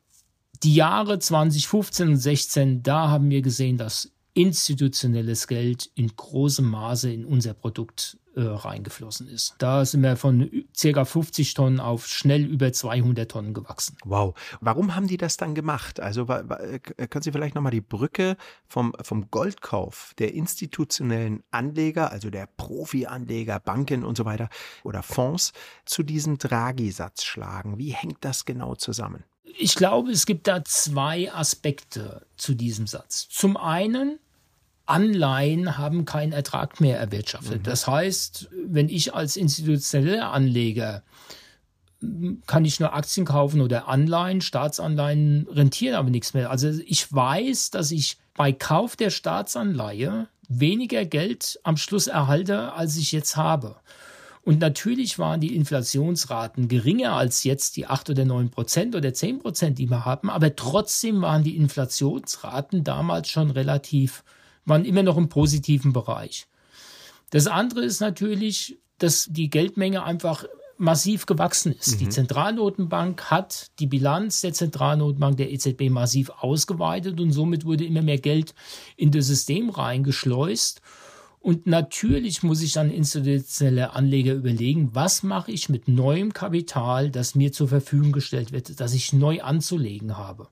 Die 0.65 0.75
Jahre 0.75 1.21
2015 1.21 2.09
und 2.09 2.17
16, 2.17 2.83
da 2.83 3.09
haben 3.09 3.31
wir 3.31 3.43
gesehen, 3.43 3.77
dass 3.77 4.11
institutionelles 4.39 5.49
Geld 5.49 5.91
in 5.97 6.15
großem 6.15 6.65
Maße 6.65 7.11
in 7.13 7.25
unser 7.25 7.55
Produkt 7.55 8.19
äh, 8.37 8.43
reingeflossen 8.43 9.27
ist. 9.27 9.57
Da 9.59 9.85
sind 9.85 10.03
wir 10.03 10.17
von 10.17 10.49
ca. 10.81 11.05
50 11.05 11.55
Tonnen 11.55 11.81
auf 11.81 12.07
schnell 12.07 12.45
über 12.45 12.73
200 12.73 13.29
Tonnen 13.29 13.53
gewachsen. 13.53 13.97
Wow. 14.05 14.39
Warum 14.61 14.95
haben 14.95 15.09
die 15.09 15.17
das 15.17 15.39
dann 15.39 15.57
gemacht? 15.57 15.99
Also 15.99 16.29
äh, 16.29 16.79
können 16.79 17.23
Sie 17.23 17.33
vielleicht 17.33 17.57
nochmal 17.57 17.73
die 17.73 17.81
Brücke 17.81 18.37
vom, 18.69 18.95
vom 19.03 19.29
Goldkauf 19.33 20.15
der 20.19 20.35
institutionellen 20.35 21.43
Anleger, 21.51 22.13
also 22.13 22.31
der 22.31 22.47
Profi-Anleger, 22.47 23.59
Banken 23.59 24.05
und 24.05 24.17
so 24.17 24.25
weiter 24.25 24.51
oder 24.85 25.03
Fonds 25.03 25.53
zu 25.85 26.05
diesem 26.05 26.39
Draghi-Satz 26.39 27.25
schlagen? 27.25 27.79
Wie 27.79 27.93
hängt 27.93 28.19
das 28.21 28.45
genau 28.45 28.77
zusammen? 28.77 29.25
Ich 29.43 29.75
glaube, 29.75 30.13
es 30.13 30.27
gibt 30.27 30.47
da 30.47 30.65
zwei 30.65 31.33
Aspekte 31.33 32.25
zu 32.37 32.55
diesem 32.55 32.87
Satz. 32.87 33.29
Zum 33.29 33.57
einen 33.57 34.21
Anleihen 34.89 35.79
haben 35.79 36.05
keinen 36.05 36.33
Ertrag 36.33 36.81
mehr 36.81 36.99
erwirtschaftet. 36.99 37.59
Mhm. 37.59 37.63
Das 37.65 37.87
heißt, 37.87 38.51
wenn 38.67 38.89
ich 38.89 39.15
als 39.15 39.37
institutioneller 39.37 40.33
Anleger 40.33 41.03
kann 42.47 42.65
ich 42.65 42.79
nur 42.79 42.95
Aktien 42.95 43.27
kaufen 43.27 43.61
oder 43.61 43.89
Anleihen, 43.89 44.41
Staatsanleihen 44.41 45.49
rentieren 45.51 45.97
aber 45.97 46.11
nichts 46.11 46.33
mehr. 46.33 46.51
Also 46.51 46.69
ich 46.87 47.13
weiß, 47.13 47.71
dass 47.71 47.91
ich 47.91 48.19
bei 48.35 48.53
Kauf 48.53 48.95
der 48.95 49.11
Staatsanleihe 49.11 50.29
weniger 50.49 51.05
Geld 51.05 51.59
am 51.65 51.77
Schluss 51.77 52.07
erhalte, 52.07 52.73
als 52.73 52.97
ich 52.97 53.11
jetzt 53.11 53.37
habe. 53.37 53.77
Und 54.43 54.61
natürlich 54.61 55.19
waren 55.19 55.41
die 55.41 55.55
Inflationsraten 55.57 56.69
geringer 56.69 57.13
als 57.15 57.45
jetzt 57.45 57.77
die 57.77 57.87
8 57.87 58.11
oder 58.11 58.25
9 58.25 58.51
Prozent 58.51 58.95
oder 58.95 59.13
10 59.13 59.41
Prozent, 59.41 59.79
die 59.79 59.91
wir 59.91 60.05
haben, 60.05 60.31
aber 60.31 60.57
trotzdem 60.57 61.21
waren 61.21 61.43
die 61.43 61.57
Inflationsraten 61.57 62.85
damals 62.85 63.29
schon 63.29 63.51
relativ 63.51 64.25
waren 64.69 64.85
immer 64.85 65.03
noch 65.03 65.17
im 65.17 65.29
positiven 65.29 65.93
Bereich. 65.93 66.47
Das 67.31 67.47
andere 67.47 67.85
ist 67.85 68.01
natürlich, 68.01 68.79
dass 68.99 69.27
die 69.31 69.51
Geldmenge 69.51 70.03
einfach 70.03 70.45
massiv 70.79 71.27
gewachsen 71.27 71.73
ist. 71.73 71.95
Mhm. 71.95 71.99
Die 71.99 72.09
Zentralnotenbank 72.09 73.31
hat 73.31 73.71
die 73.81 73.87
Bilanz 73.87 74.41
der 74.41 74.53
Zentralnotenbank 74.53 75.37
der 75.37 75.53
EZB 75.53 75.91
massiv 75.91 76.31
ausgeweitet 76.31 77.21
und 77.21 77.33
somit 77.33 77.65
wurde 77.65 77.85
immer 77.85 78.03
mehr 78.03 78.19
Geld 78.19 78.55
in 78.97 79.11
das 79.11 79.27
System 79.27 79.71
reingeschleust. 79.71 80.81
Und 81.41 81.67
natürlich 81.67 82.43
muss 82.43 82.63
ich 82.63 82.73
dann 82.73 82.91
institutionelle 82.91 83.93
Anleger 83.93 84.35
überlegen, 84.35 84.91
was 84.93 85.23
mache 85.23 85.53
ich 85.53 85.69
mit 85.69 85.89
neuem 85.89 86.33
Kapital, 86.33 87.11
das 87.11 87.35
mir 87.35 87.53
zur 87.53 87.69
Verfügung 87.69 88.13
gestellt 88.13 88.53
wird, 88.53 88.81
das 88.81 88.95
ich 88.95 89.13
neu 89.13 89.41
anzulegen 89.43 90.17
habe. 90.17 90.49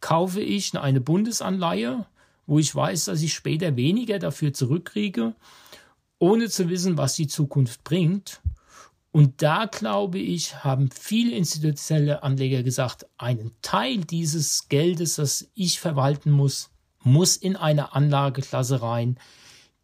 Kaufe 0.00 0.40
ich 0.40 0.76
eine 0.78 1.00
Bundesanleihe 1.00 2.06
wo 2.46 2.58
ich 2.58 2.74
weiß, 2.74 3.06
dass 3.06 3.22
ich 3.22 3.34
später 3.34 3.76
weniger 3.76 4.18
dafür 4.18 4.52
zurückkriege, 4.52 5.34
ohne 6.18 6.48
zu 6.48 6.68
wissen, 6.68 6.96
was 6.96 7.14
die 7.14 7.26
Zukunft 7.26 7.84
bringt. 7.84 8.40
Und 9.12 9.42
da 9.42 9.66
glaube 9.66 10.18
ich, 10.18 10.64
haben 10.64 10.90
viele 10.90 11.36
institutionelle 11.36 12.22
Anleger 12.22 12.62
gesagt, 12.62 13.06
einen 13.16 13.52
Teil 13.62 13.98
dieses 13.98 14.68
Geldes, 14.68 15.16
das 15.16 15.48
ich 15.54 15.78
verwalten 15.78 16.30
muss, 16.30 16.70
muss 17.02 17.36
in 17.36 17.54
eine 17.54 17.94
Anlageklasse 17.94 18.82
rein, 18.82 19.18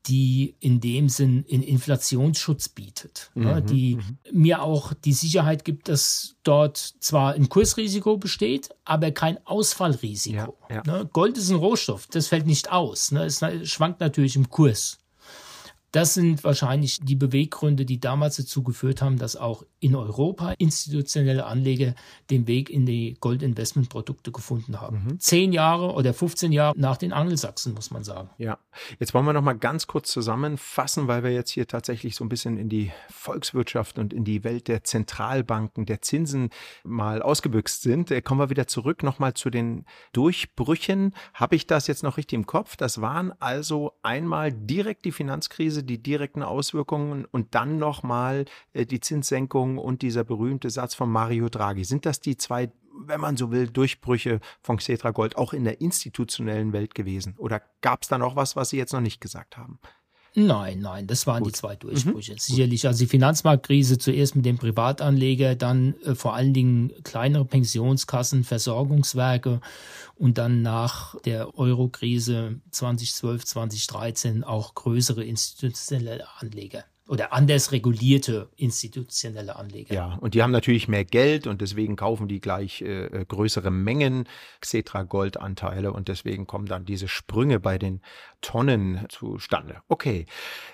die 0.06 0.56
in 0.60 0.80
dem 0.80 1.08
Sinn 1.08 1.44
einen 1.50 1.62
Inflationsschutz 1.62 2.68
bietet, 2.68 3.30
mhm, 3.34 3.42
ja, 3.42 3.60
die 3.60 3.96
mhm. 3.96 4.18
mir 4.32 4.62
auch 4.62 4.94
die 4.94 5.12
Sicherheit 5.12 5.64
gibt, 5.64 5.88
dass 5.88 6.36
dort 6.42 6.78
zwar 6.78 7.34
ein 7.34 7.48
Kursrisiko 7.48 8.16
besteht, 8.16 8.70
aber 8.84 9.10
kein 9.10 9.44
Ausfallrisiko. 9.46 10.56
Ja, 10.68 10.76
ja. 10.76 10.82
Ne? 10.86 11.08
Gold 11.12 11.36
ist 11.36 11.50
ein 11.50 11.56
Rohstoff, 11.56 12.06
das 12.06 12.28
fällt 12.28 12.46
nicht 12.46 12.72
aus. 12.72 13.12
Ne? 13.12 13.24
Es 13.24 13.40
schwankt 13.64 14.00
natürlich 14.00 14.36
im 14.36 14.48
Kurs. 14.48 14.99
Das 15.92 16.14
sind 16.14 16.44
wahrscheinlich 16.44 17.00
die 17.02 17.16
Beweggründe, 17.16 17.84
die 17.84 18.00
damals 18.00 18.36
dazu 18.36 18.62
geführt 18.62 19.02
haben, 19.02 19.18
dass 19.18 19.36
auch 19.36 19.64
in 19.80 19.96
Europa 19.96 20.52
institutionelle 20.58 21.46
Anleger 21.46 21.94
den 22.30 22.46
Weg 22.46 22.70
in 22.70 22.86
die 22.86 23.16
Goldinvestmentprodukte 23.18 24.30
gefunden 24.30 24.80
haben. 24.80 25.04
Mhm. 25.04 25.20
Zehn 25.20 25.52
Jahre 25.52 25.94
oder 25.94 26.12
15 26.14 26.52
Jahre 26.52 26.78
nach 26.78 26.98
den 26.98 27.12
Angelsachsen, 27.12 27.74
muss 27.74 27.90
man 27.90 28.04
sagen. 28.04 28.30
Ja, 28.38 28.58
jetzt 28.98 29.14
wollen 29.14 29.24
wir 29.24 29.32
noch 29.32 29.42
mal 29.42 29.54
ganz 29.54 29.86
kurz 29.86 30.10
zusammenfassen, 30.10 31.08
weil 31.08 31.24
wir 31.24 31.32
jetzt 31.32 31.50
hier 31.50 31.66
tatsächlich 31.66 32.14
so 32.14 32.24
ein 32.24 32.28
bisschen 32.28 32.58
in 32.58 32.68
die 32.68 32.92
Volkswirtschaft 33.08 33.98
und 33.98 34.12
in 34.12 34.24
die 34.24 34.44
Welt 34.44 34.68
der 34.68 34.84
Zentralbanken, 34.84 35.86
der 35.86 36.02
Zinsen 36.02 36.50
mal 36.84 37.22
ausgebüxt 37.22 37.82
sind. 37.82 38.10
Äh, 38.10 38.20
kommen 38.20 38.40
wir 38.40 38.50
wieder 38.50 38.66
zurück 38.66 39.02
noch 39.02 39.18
mal 39.18 39.34
zu 39.34 39.50
den 39.50 39.86
Durchbrüchen. 40.12 41.14
Habe 41.32 41.56
ich 41.56 41.66
das 41.66 41.86
jetzt 41.86 42.02
noch 42.02 42.18
richtig 42.18 42.36
im 42.36 42.46
Kopf? 42.46 42.76
Das 42.76 43.00
waren 43.00 43.32
also 43.40 43.92
einmal 44.02 44.52
direkt 44.52 45.06
die 45.06 45.12
Finanzkrise 45.12 45.79
Preise, 45.80 45.84
die 45.84 46.02
direkten 46.02 46.42
Auswirkungen 46.42 47.24
und 47.24 47.54
dann 47.54 47.78
nochmal 47.78 48.44
äh, 48.72 48.86
die 48.86 49.00
Zinssenkung 49.00 49.78
und 49.78 50.02
dieser 50.02 50.24
berühmte 50.24 50.70
Satz 50.70 50.94
von 50.94 51.10
Mario 51.10 51.48
Draghi. 51.48 51.84
Sind 51.84 52.06
das 52.06 52.20
die 52.20 52.36
zwei, 52.36 52.70
wenn 53.06 53.20
man 53.20 53.36
so 53.36 53.50
will, 53.50 53.68
Durchbrüche 53.68 54.40
von 54.62 54.76
Xetra 54.76 55.10
Gold 55.10 55.36
auch 55.36 55.52
in 55.52 55.64
der 55.64 55.80
institutionellen 55.80 56.72
Welt 56.72 56.94
gewesen? 56.94 57.34
Oder 57.38 57.62
gab 57.80 58.02
es 58.02 58.08
da 58.08 58.18
noch 58.18 58.36
was, 58.36 58.56
was 58.56 58.70
Sie 58.70 58.78
jetzt 58.78 58.92
noch 58.92 59.00
nicht 59.00 59.20
gesagt 59.20 59.56
haben? 59.56 59.78
Nein, 60.34 60.80
nein, 60.80 61.06
das 61.06 61.26
waren 61.26 61.42
Gut. 61.42 61.54
die 61.54 61.58
zwei 61.58 61.76
Durchbrüche. 61.76 62.32
Mhm. 62.32 62.38
Sicherlich, 62.38 62.86
also 62.86 63.00
die 63.00 63.08
Finanzmarktkrise 63.08 63.98
zuerst 63.98 64.36
mit 64.36 64.44
dem 64.44 64.58
Privatanleger, 64.58 65.56
dann 65.56 65.94
äh, 66.04 66.14
vor 66.14 66.34
allen 66.34 66.54
Dingen 66.54 66.92
kleinere 67.02 67.44
Pensionskassen, 67.44 68.44
Versorgungswerke 68.44 69.60
und 70.16 70.38
dann 70.38 70.62
nach 70.62 71.18
der 71.22 71.58
Euro-Krise 71.58 72.60
2012, 72.70 73.44
2013 73.44 74.44
auch 74.44 74.74
größere 74.74 75.24
institutionelle 75.24 76.24
Anleger 76.38 76.84
oder 77.10 77.32
anders 77.32 77.72
regulierte 77.72 78.48
institutionelle 78.54 79.56
Anleger. 79.56 79.92
Ja, 79.92 80.14
und 80.20 80.34
die 80.34 80.44
haben 80.44 80.52
natürlich 80.52 80.86
mehr 80.86 81.04
Geld 81.04 81.48
und 81.48 81.60
deswegen 81.60 81.96
kaufen 81.96 82.28
die 82.28 82.40
gleich 82.40 82.82
äh, 82.82 83.06
äh 83.06 83.24
größere 83.24 83.72
Mengen 83.72 84.28
Xetra 84.60 85.02
Goldanteile 85.02 85.92
und 85.92 86.06
deswegen 86.06 86.46
kommen 86.46 86.66
dann 86.66 86.84
diese 86.84 87.08
Sprünge 87.08 87.58
bei 87.58 87.78
den 87.78 88.00
Tonnen 88.42 89.06
zustande. 89.08 89.82
Okay, 89.88 90.26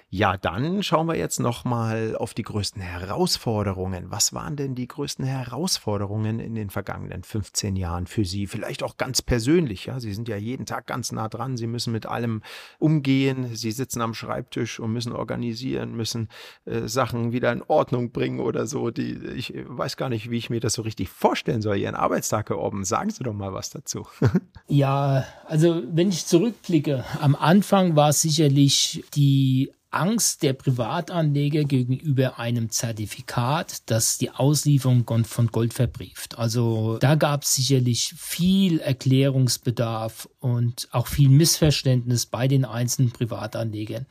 ja, 0.08 0.36
dann 0.36 0.82
schauen 0.82 1.08
wir 1.08 1.16
jetzt 1.16 1.40
noch 1.40 1.64
mal 1.64 2.14
auf 2.16 2.32
die 2.32 2.44
größten 2.44 2.80
Herausforderungen. 2.80 4.10
Was 4.10 4.32
waren 4.32 4.54
denn 4.56 4.74
die 4.74 4.86
größten 4.86 5.24
Herausforderungen 5.24 6.38
in 6.38 6.54
den 6.54 6.70
vergangenen 6.70 7.24
15 7.24 7.74
Jahren 7.76 8.06
für 8.06 8.24
Sie? 8.24 8.46
Vielleicht 8.46 8.84
auch 8.84 8.98
ganz 8.98 9.20
persönlich. 9.20 9.86
Ja, 9.86 9.98
Sie 9.98 10.14
sind 10.14 10.28
ja 10.28 10.36
jeden 10.36 10.64
Tag 10.64 10.86
ganz 10.86 11.10
nah 11.10 11.28
dran. 11.28 11.56
Sie 11.56 11.66
müssen 11.66 11.92
mit 11.92 12.06
allem 12.06 12.42
umgehen. 12.78 13.56
Sie 13.56 13.72
sitzen 13.72 14.00
am 14.00 14.14
Schreibtisch 14.14 14.78
und 14.78 14.92
müssen 14.92 15.12
organisieren, 15.12 15.96
müssen 15.96 16.25
äh, 16.64 16.88
Sachen 16.88 17.32
wieder 17.32 17.52
in 17.52 17.62
Ordnung 17.62 18.12
bringen 18.12 18.40
oder 18.40 18.66
so. 18.66 18.90
Die, 18.90 19.16
ich 19.36 19.54
weiß 19.66 19.96
gar 19.96 20.08
nicht, 20.08 20.30
wie 20.30 20.38
ich 20.38 20.50
mir 20.50 20.60
das 20.60 20.74
so 20.74 20.82
richtig 20.82 21.08
vorstellen 21.08 21.62
soll. 21.62 21.76
Ihren 21.76 21.94
Arbeitstag 21.94 22.48
hier 22.48 22.58
oben. 22.58 22.84
Sagen 22.84 23.10
Sie 23.10 23.24
doch 23.24 23.34
mal 23.34 23.52
was 23.52 23.70
dazu. 23.70 24.06
ja, 24.68 25.24
also 25.46 25.82
wenn 25.90 26.08
ich 26.08 26.26
zurückblicke, 26.26 27.04
am 27.20 27.34
Anfang 27.34 27.96
war 27.96 28.10
es 28.10 28.22
sicherlich 28.22 29.04
die 29.14 29.70
Angst 29.96 30.42
der 30.42 30.52
Privatanleger 30.52 31.64
gegenüber 31.64 32.38
einem 32.38 32.70
Zertifikat, 32.70 33.88
das 33.90 34.18
die 34.18 34.30
Auslieferung 34.30 35.06
von 35.24 35.46
Gold 35.48 35.72
verbrieft. 35.72 36.38
Also 36.38 36.98
da 36.98 37.14
gab 37.14 37.42
es 37.42 37.54
sicherlich 37.54 38.12
viel 38.16 38.80
Erklärungsbedarf 38.80 40.28
und 40.38 40.88
auch 40.90 41.06
viel 41.06 41.30
Missverständnis 41.30 42.26
bei 42.26 42.46
den 42.46 42.64
einzelnen 42.64 43.10
Privatanlegern. 43.10 44.06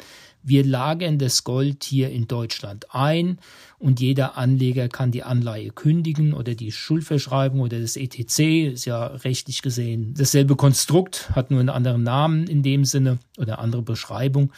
Wir 0.48 0.64
lagern 0.64 1.18
das 1.18 1.44
Gold 1.44 1.84
hier 1.84 2.12
in 2.12 2.28
Deutschland 2.28 2.94
ein 2.94 3.40
und 3.80 4.00
jeder 4.00 4.38
Anleger 4.38 4.90
kann 4.90 5.12
die 5.12 5.24
Anleihe 5.24 5.72
kündigen 5.72 6.34
oder 6.34 6.54
die 6.54 6.72
Schuldverschreibung 6.72 7.62
oder 7.62 7.80
das 7.80 7.98
ETC 7.98 8.72
ist 8.74 8.86
ja 8.86 9.08
rechtlich 9.08 9.62
gesehen 9.62 10.14
dasselbe 10.16 10.56
Konstrukt, 10.56 11.32
hat 11.32 11.52
nur 11.52 11.60
einen 11.60 11.70
anderen 11.70 12.04
Namen 12.04 12.48
in 12.48 12.64
dem 12.64 12.86
Sinne 12.86 13.20
oder 13.38 13.60
andere 13.60 13.82
Beschreibung. 13.82 14.52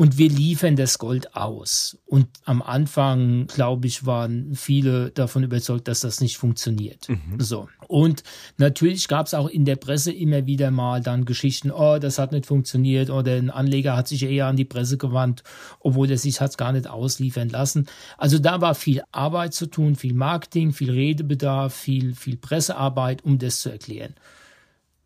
Und 0.00 0.16
wir 0.16 0.28
liefern 0.28 0.76
das 0.76 0.98
Gold 0.98 1.34
aus. 1.34 1.98
Und 2.06 2.28
am 2.44 2.62
Anfang, 2.62 3.48
glaube 3.48 3.88
ich, 3.88 4.06
waren 4.06 4.54
viele 4.54 5.10
davon 5.10 5.42
überzeugt, 5.42 5.88
dass 5.88 6.00
das 6.00 6.20
nicht 6.20 6.36
funktioniert. 6.38 7.08
Mhm. 7.08 7.40
So. 7.40 7.68
Und 7.88 8.22
natürlich 8.58 9.08
gab 9.08 9.26
es 9.26 9.34
auch 9.34 9.48
in 9.48 9.64
der 9.64 9.76
Presse 9.76 10.12
immer 10.12 10.46
wieder 10.46 10.70
mal 10.70 11.00
dann 11.00 11.24
Geschichten, 11.24 11.70
oh, 11.70 11.98
das 11.98 12.18
hat 12.18 12.32
nicht 12.32 12.46
funktioniert, 12.46 13.10
oder 13.10 13.32
ein 13.32 13.50
Anleger 13.50 13.96
hat 13.96 14.06
sich 14.06 14.22
eher 14.22 14.46
an 14.46 14.56
die 14.56 14.66
Presse 14.66 14.98
gewandt, 14.98 15.42
obwohl 15.80 16.10
er 16.10 16.18
sich 16.18 16.40
hat 16.40 16.56
gar 16.58 16.72
nicht 16.72 16.86
ausliefern 16.86 17.48
lassen. 17.48 17.86
Also 18.18 18.38
da 18.38 18.60
war 18.60 18.74
viel 18.74 19.02
Arbeit 19.10 19.54
zu 19.54 19.66
tun, 19.66 19.96
viel 19.96 20.14
Marketing, 20.14 20.72
viel 20.72 20.90
Redebedarf, 20.90 21.74
viel, 21.74 22.14
viel 22.14 22.36
Pressearbeit, 22.36 23.24
um 23.24 23.38
das 23.38 23.60
zu 23.60 23.70
erklären. 23.70 24.14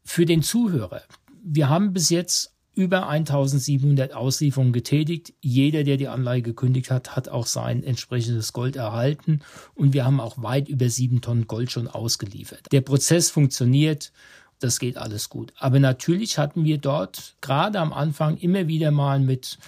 Für 0.05 0.27
den 0.27 0.43
Zuhörer. 0.43 1.03
Wir 1.45 1.69
haben 1.69 1.93
bis 1.93 2.11
jetzt 2.11 2.53
über 2.75 3.09
1700 3.09 4.15
Auslieferungen 4.15 4.73
getätigt. 4.73 5.35
Jeder, 5.41 5.85
der 5.85 5.97
die 5.97 6.09
Anleihe 6.09 6.43
gekündigt 6.43 6.91
hat, 6.91 7.15
hat 7.15 7.29
auch 7.29 7.47
sein 7.47 7.83
entsprechendes 7.83 8.53
Gold 8.53 8.77
erhalten. 8.77 9.41
Und 9.75 9.93
wir 9.93 10.05
haben 10.05 10.21
auch 10.21 10.43
weit 10.43 10.69
über 10.69 10.89
sieben 10.89 11.21
Tonnen 11.21 11.47
Gold 11.47 11.71
schon 11.71 11.89
ausgeliefert. 11.89 12.67
Der 12.73 12.81
Prozess 12.81 13.31
funktioniert. 13.31 14.13
Das 14.59 14.79
geht 14.79 14.97
alles 14.97 15.29
gut. 15.29 15.53
Aber 15.57 15.81
natürlich 15.81 16.39
hatten 16.39 16.65
wir 16.65 16.79
dort 16.79 17.35
gerade 17.41 17.81
am 17.81 17.93
Anfang 17.93 18.37
immer 18.37 18.69
wieder 18.69 18.91
mal 18.93 19.19
mit 19.19 19.59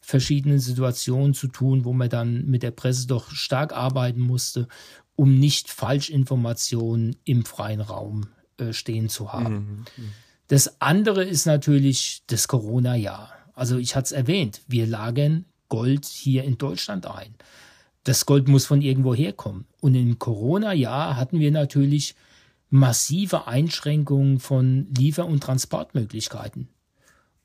verschiedenen 0.00 0.58
Situationen 0.58 1.32
zu 1.32 1.48
tun, 1.48 1.84
wo 1.84 1.92
man 1.92 2.10
dann 2.10 2.46
mit 2.46 2.62
der 2.62 2.72
Presse 2.72 3.06
doch 3.06 3.30
stark 3.30 3.72
arbeiten 3.72 4.20
musste, 4.20 4.68
um 5.16 5.38
nicht 5.38 5.70
Falschinformationen 5.70 7.16
im 7.24 7.44
freien 7.44 7.80
Raum 7.80 8.26
äh, 8.58 8.72
stehen 8.72 9.08
zu 9.08 9.32
haben. 9.32 9.84
Mhm. 9.96 10.04
Das 10.52 10.82
andere 10.82 11.24
ist 11.24 11.46
natürlich 11.46 12.24
das 12.26 12.46
Corona-Jahr. 12.46 13.32
Also 13.54 13.78
ich 13.78 13.96
hatte 13.96 14.04
es 14.04 14.12
erwähnt, 14.12 14.60
wir 14.68 14.86
lagern 14.86 15.46
Gold 15.70 16.04
hier 16.04 16.44
in 16.44 16.58
Deutschland 16.58 17.06
ein. 17.06 17.34
Das 18.04 18.26
Gold 18.26 18.48
muss 18.48 18.66
von 18.66 18.82
irgendwo 18.82 19.14
herkommen. 19.14 19.64
Und 19.80 19.94
im 19.94 20.18
Corona-Jahr 20.18 21.16
hatten 21.16 21.40
wir 21.40 21.50
natürlich 21.52 22.16
massive 22.68 23.46
Einschränkungen 23.46 24.40
von 24.40 24.88
Liefer- 24.94 25.24
und 25.24 25.42
Transportmöglichkeiten. 25.42 26.68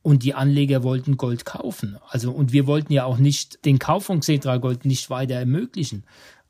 Und 0.01 0.23
die 0.23 0.33
Anleger 0.33 0.83
wollten 0.83 1.15
Gold 1.15 1.45
kaufen. 1.45 1.97
Also, 2.09 2.33
und 2.33 2.51
wir 2.51 2.67
wollten 2.67 2.91
ja 2.91 3.05
auch 3.05 3.19
nicht 3.19 3.63
den 3.63 3.79
Kauf 3.79 4.03
von 4.07 4.19
Xetra 4.19 4.57
Gold 4.57 4.83
nicht 4.83 5.09
weiter 5.09 5.35
ermöglichen. 5.35 6.03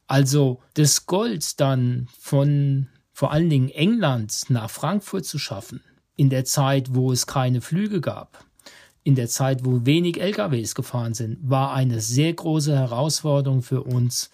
Also, 0.07 0.63
das 0.73 1.05
Gold 1.05 1.59
dann 1.59 2.07
von 2.17 2.87
vor 3.13 3.31
allen 3.31 3.51
Dingen 3.51 3.69
England 3.69 4.45
nach 4.49 4.71
Frankfurt 4.71 5.25
zu 5.25 5.37
schaffen, 5.37 5.81
in 6.17 6.29
der 6.29 6.43
Zeit, 6.43 6.93
wo 6.93 7.13
es 7.13 7.25
keine 7.25 7.61
Flüge 7.61 8.01
gab, 8.01 8.43
in 9.03 9.15
der 9.15 9.29
Zeit, 9.29 9.63
wo 9.63 9.85
wenig 9.85 10.19
LKWs 10.19 10.75
gefahren 10.75 11.13
sind, 11.13 11.37
war 11.41 11.73
eine 11.73 12.01
sehr 12.01 12.33
große 12.33 12.75
Herausforderung 12.75 13.61
für 13.61 13.83
uns. 13.83 14.31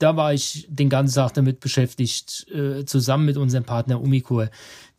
Da 0.00 0.16
war 0.16 0.32
ich 0.32 0.66
den 0.68 0.88
ganzen 0.88 1.16
Tag 1.16 1.34
damit 1.34 1.60
beschäftigt, 1.60 2.46
äh, 2.50 2.84
zusammen 2.84 3.26
mit 3.26 3.36
unserem 3.36 3.64
Partner 3.64 4.00
Umicore, 4.00 4.50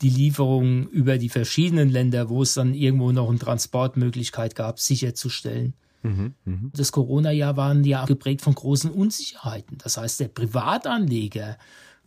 die 0.02 0.10
Lieferungen 0.10 0.88
über 0.88 1.18
die 1.18 1.30
verschiedenen 1.30 1.90
Länder, 1.90 2.30
wo 2.30 2.44
es 2.44 2.54
dann 2.54 2.74
irgendwo 2.74 3.12
noch 3.12 3.30
eine 3.30 3.40
Transportmöglichkeit 3.40 4.56
gab, 4.56 4.80
sicherzustellen. 4.80 5.74
Mhm, 6.04 6.34
mh. 6.46 6.70
Das 6.76 6.92
Corona-Jahr 6.92 7.58
waren 7.58 7.84
ja 7.84 8.06
geprägt 8.06 8.42
von 8.42 8.56
großen 8.56 8.92
Unsicherheiten. 8.92 9.78
Das 9.80 9.98
heißt, 9.98 10.20
der 10.20 10.30
Privatanleger 10.30 11.58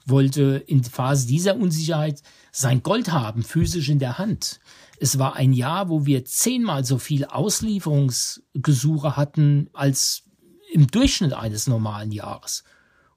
wollte 0.06 0.62
in 0.66 0.84
Phase 0.84 1.26
dieser 1.26 1.56
Unsicherheit 1.56 2.22
sein 2.50 2.82
Gold 2.82 3.12
haben, 3.12 3.42
physisch 3.42 3.88
in 3.88 3.98
der 3.98 4.18
Hand. 4.18 4.60
Es 5.00 5.18
war 5.18 5.36
ein 5.36 5.52
Jahr, 5.52 5.88
wo 5.88 6.06
wir 6.06 6.24
zehnmal 6.24 6.84
so 6.84 6.98
viel 6.98 7.24
Auslieferungsgesuche 7.24 9.16
hatten 9.16 9.68
als 9.72 10.24
im 10.72 10.86
Durchschnitt 10.86 11.32
eines 11.32 11.66
normalen 11.66 12.12
Jahres. 12.12 12.64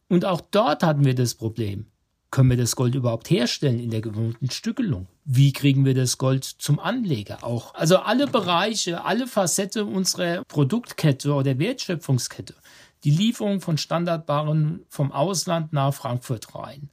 Und 0.08 0.26
auch 0.26 0.42
dort 0.42 0.84
hatten 0.84 1.06
wir 1.06 1.16
das 1.16 1.36
Problem. 1.36 1.88
Können 2.32 2.50
wir 2.50 2.58
das 2.58 2.76
Gold 2.76 2.96
überhaupt 2.96 3.30
herstellen 3.30 3.80
in 3.80 3.92
der 3.92 4.02
gewohnten 4.02 4.52
Stückelung? 4.52 5.08
Wie 5.24 5.54
kriegen 5.54 5.86
wir 5.86 5.94
das 5.94 6.18
Gold 6.18 6.44
zum 6.44 6.80
Anleger 6.80 7.44
auch? 7.44 7.74
Also 7.76 7.98
alle 7.98 8.28
Bereiche, 8.28 9.06
alle 9.06 9.26
Facette 9.26 9.86
unserer 9.86 10.44
Produktkette 10.44 11.34
oder 11.34 11.58
Wertschöpfungskette 11.58 12.56
die 13.06 13.12
Lieferung 13.12 13.62
von 13.62 13.78
Standardbaren 13.78 14.84
vom 14.90 15.12
Ausland 15.12 15.72
nach 15.72 15.94
Frankfurt 15.94 16.56
rein, 16.56 16.90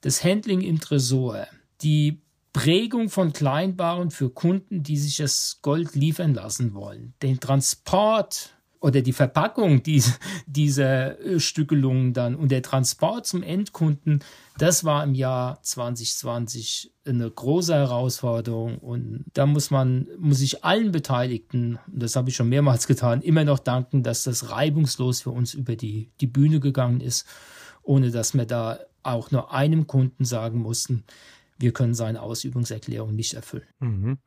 das 0.00 0.24
Handling 0.24 0.60
im 0.60 0.80
Tresor, 0.80 1.46
die 1.82 2.20
Prägung 2.52 3.08
von 3.08 3.32
Kleinbaren 3.32 4.10
für 4.10 4.28
Kunden, 4.28 4.82
die 4.82 4.98
sich 4.98 5.16
das 5.16 5.60
Gold 5.62 5.94
liefern 5.94 6.34
lassen 6.34 6.74
wollen, 6.74 7.14
den 7.22 7.38
Transport 7.38 8.54
oder 8.82 9.00
die 9.00 9.12
Verpackung 9.12 9.82
dieser, 9.82 10.12
dieser 10.46 11.16
Stückelungen 11.38 12.12
dann 12.12 12.34
und 12.34 12.50
der 12.50 12.62
Transport 12.62 13.26
zum 13.26 13.42
Endkunden, 13.42 14.22
das 14.58 14.84
war 14.84 15.04
im 15.04 15.14
Jahr 15.14 15.62
2020 15.62 16.92
eine 17.06 17.30
große 17.30 17.74
Herausforderung 17.74 18.78
und 18.78 19.24
da 19.32 19.46
muss 19.46 19.70
man, 19.70 20.08
muss 20.18 20.40
ich 20.40 20.64
allen 20.64 20.90
Beteiligten, 20.90 21.78
das 21.86 22.16
habe 22.16 22.28
ich 22.28 22.36
schon 22.36 22.48
mehrmals 22.48 22.86
getan, 22.86 23.22
immer 23.22 23.44
noch 23.44 23.60
danken, 23.60 24.02
dass 24.02 24.24
das 24.24 24.50
reibungslos 24.50 25.22
für 25.22 25.30
uns 25.30 25.54
über 25.54 25.76
die, 25.76 26.10
die 26.20 26.26
Bühne 26.26 26.58
gegangen 26.60 27.00
ist, 27.00 27.26
ohne 27.82 28.10
dass 28.10 28.34
wir 28.34 28.46
da 28.46 28.80
auch 29.04 29.30
nur 29.30 29.52
einem 29.52 29.86
Kunden 29.86 30.24
sagen 30.24 30.58
mussten, 30.58 31.04
wir 31.58 31.72
können 31.72 31.94
seine 31.94 32.20
Ausübungserklärung 32.20 33.14
nicht 33.14 33.34
erfüllen. 33.34 33.68
Mhm. 33.78 34.18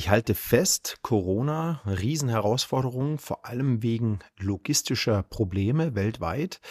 Ich 0.00 0.08
halte 0.08 0.34
fest, 0.34 1.00
Corona, 1.02 1.82
Riesenherausforderungen, 1.84 3.18
vor 3.18 3.44
allem 3.44 3.82
wegen 3.82 4.20
logistischer 4.38 5.22
Probleme 5.22 5.94
weltweit. 5.94 6.62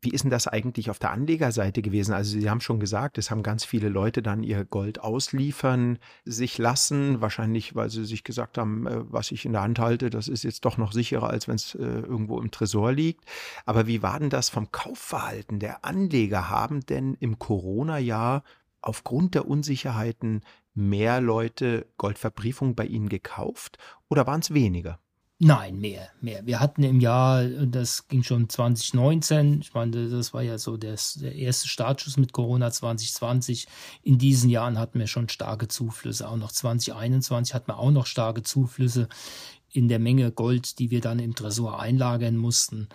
Wie 0.00 0.10
ist 0.10 0.22
denn 0.22 0.30
das 0.30 0.46
eigentlich 0.46 0.88
auf 0.88 1.00
der 1.00 1.10
Anlegerseite 1.10 1.82
gewesen? 1.82 2.14
Also 2.14 2.38
Sie 2.38 2.48
haben 2.48 2.60
schon 2.60 2.78
gesagt, 2.78 3.18
es 3.18 3.28
haben 3.28 3.42
ganz 3.42 3.64
viele 3.64 3.88
Leute 3.88 4.22
dann 4.22 4.44
ihr 4.44 4.64
Gold 4.64 5.00
ausliefern 5.00 5.98
sich 6.24 6.58
lassen, 6.58 7.20
wahrscheinlich 7.20 7.74
weil 7.74 7.90
sie 7.90 8.04
sich 8.04 8.22
gesagt 8.22 8.56
haben, 8.56 8.86
äh, 8.86 9.02
was 9.10 9.32
ich 9.32 9.46
in 9.46 9.54
der 9.54 9.62
Hand 9.62 9.80
halte, 9.80 10.08
das 10.08 10.28
ist 10.28 10.44
jetzt 10.44 10.64
doch 10.64 10.76
noch 10.76 10.92
sicherer, 10.92 11.28
als 11.28 11.48
wenn 11.48 11.56
es 11.56 11.74
äh, 11.74 11.82
irgendwo 11.82 12.40
im 12.40 12.52
Tresor 12.52 12.92
liegt. 12.92 13.24
Aber 13.64 13.88
wie 13.88 14.04
war 14.04 14.20
denn 14.20 14.30
das 14.30 14.48
vom 14.48 14.70
Kaufverhalten 14.70 15.58
der 15.58 15.84
Anleger? 15.84 16.50
Haben 16.50 16.86
denn 16.86 17.14
im 17.18 17.40
Corona-Jahr 17.40 18.44
aufgrund 18.80 19.34
der 19.34 19.48
Unsicherheiten 19.48 20.42
mehr 20.76 21.20
Leute 21.20 21.86
Goldverbriefung 21.96 22.74
bei 22.74 22.86
Ihnen 22.86 23.08
gekauft 23.08 23.78
oder 24.08 24.26
waren 24.26 24.40
es 24.40 24.54
weniger? 24.54 24.98
Nein, 25.38 25.78
mehr, 25.78 26.08
mehr. 26.22 26.46
Wir 26.46 26.60
hatten 26.60 26.82
im 26.82 26.98
Jahr, 26.98 27.44
das 27.44 28.08
ging 28.08 28.22
schon 28.22 28.48
2019, 28.48 29.60
ich 29.60 29.74
meine, 29.74 30.08
das 30.08 30.32
war 30.32 30.40
ja 30.40 30.56
so 30.56 30.78
das, 30.78 31.14
der 31.14 31.34
erste 31.34 31.68
Startschuss 31.68 32.16
mit 32.16 32.32
Corona 32.32 32.70
2020. 32.70 33.66
In 34.02 34.16
diesen 34.16 34.48
Jahren 34.48 34.78
hatten 34.78 34.98
wir 34.98 35.06
schon 35.06 35.28
starke 35.28 35.68
Zuflüsse. 35.68 36.26
Auch 36.26 36.38
noch 36.38 36.52
2021 36.52 37.52
hatten 37.54 37.68
wir 37.68 37.78
auch 37.78 37.90
noch 37.90 38.06
starke 38.06 38.44
Zuflüsse 38.44 39.10
in 39.70 39.88
der 39.88 39.98
Menge 39.98 40.32
Gold, 40.32 40.78
die 40.78 40.90
wir 40.90 41.02
dann 41.02 41.18
im 41.18 41.34
Tresor 41.34 41.80
einlagern 41.80 42.38
mussten. 42.38 42.88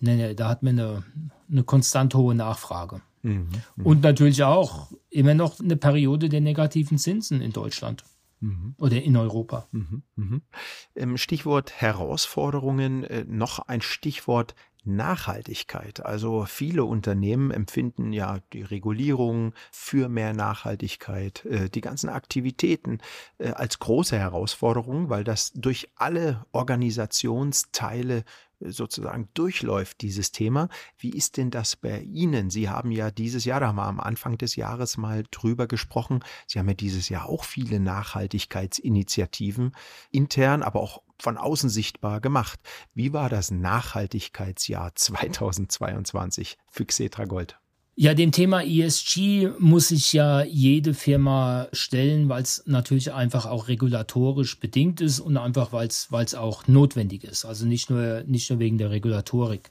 Da 0.00 0.48
hatten 0.48 0.66
wir 0.66 0.70
eine, 0.70 1.04
eine 1.48 1.62
konstant 1.62 2.16
hohe 2.16 2.34
Nachfrage. 2.34 3.00
Mhm, 3.26 3.48
Und 3.82 4.02
natürlich 4.02 4.44
auch 4.44 4.92
immer 5.10 5.34
noch 5.34 5.58
eine 5.58 5.76
Periode 5.76 6.28
der 6.28 6.40
negativen 6.40 6.96
Zinsen 6.96 7.40
in 7.40 7.52
Deutschland. 7.52 8.04
Mhm. 8.40 8.74
Oder 8.78 9.02
in 9.02 9.16
Europa. 9.16 9.66
Mhm. 9.72 10.02
Mhm. 10.14 10.42
Ähm, 10.94 11.16
Stichwort 11.16 11.72
Herausforderungen, 11.80 13.02
äh, 13.04 13.24
noch 13.26 13.60
ein 13.60 13.80
Stichwort 13.80 14.54
Nachhaltigkeit. 14.86 16.04
Also 16.04 16.44
viele 16.44 16.84
Unternehmen 16.84 17.50
empfinden 17.50 18.12
ja 18.12 18.38
die 18.52 18.62
Regulierung 18.62 19.52
für 19.70 20.08
mehr 20.08 20.32
Nachhaltigkeit, 20.32 21.44
äh, 21.44 21.68
die 21.68 21.80
ganzen 21.80 22.08
Aktivitäten 22.08 22.98
äh, 23.38 23.50
als 23.50 23.78
große 23.78 24.18
Herausforderung, 24.18 25.10
weil 25.10 25.24
das 25.24 25.52
durch 25.52 25.88
alle 25.96 26.46
Organisationsteile 26.52 28.24
sozusagen 28.60 29.28
durchläuft, 29.34 30.00
dieses 30.00 30.32
Thema. 30.32 30.68
Wie 30.98 31.10
ist 31.10 31.36
denn 31.36 31.50
das 31.50 31.76
bei 31.76 32.00
Ihnen? 32.00 32.50
Sie 32.50 32.68
haben 32.68 32.90
ja 32.90 33.10
dieses 33.10 33.44
Jahr, 33.44 33.60
da 33.60 33.68
haben 33.68 33.76
wir 33.76 33.86
am 33.86 34.00
Anfang 34.00 34.38
des 34.38 34.56
Jahres 34.56 34.96
mal 34.96 35.24
drüber 35.30 35.66
gesprochen, 35.66 36.20
Sie 36.46 36.58
haben 36.58 36.68
ja 36.68 36.74
dieses 36.74 37.08
Jahr 37.08 37.28
auch 37.28 37.44
viele 37.44 37.80
Nachhaltigkeitsinitiativen 37.80 39.72
intern, 40.10 40.62
aber 40.62 40.80
auch 40.80 41.02
von 41.20 41.36
außen 41.36 41.70
sichtbar 41.70 42.20
gemacht. 42.20 42.60
Wie 42.94 43.12
war 43.12 43.28
das 43.28 43.50
Nachhaltigkeitsjahr 43.50 44.94
2022 44.94 46.56
für 46.70 46.84
Xetra 46.84 47.24
Gold? 47.24 47.58
Ja, 47.98 48.12
dem 48.12 48.30
Thema 48.30 48.62
ESG 48.62 49.52
muss 49.58 49.88
sich 49.88 50.12
ja 50.12 50.42
jede 50.42 50.92
Firma 50.92 51.68
stellen, 51.72 52.28
weil 52.28 52.42
es 52.42 52.62
natürlich 52.66 53.14
einfach 53.14 53.46
auch 53.46 53.68
regulatorisch 53.68 54.60
bedingt 54.60 55.00
ist 55.00 55.18
und 55.18 55.38
einfach 55.38 55.72
weil 55.72 55.88
es 55.88 56.34
auch 56.34 56.68
notwendig 56.68 57.24
ist. 57.24 57.46
Also 57.46 57.64
nicht 57.64 57.88
nur, 57.88 58.22
nicht 58.26 58.50
nur 58.50 58.58
wegen 58.58 58.76
der 58.76 58.90
Regulatorik. 58.90 59.70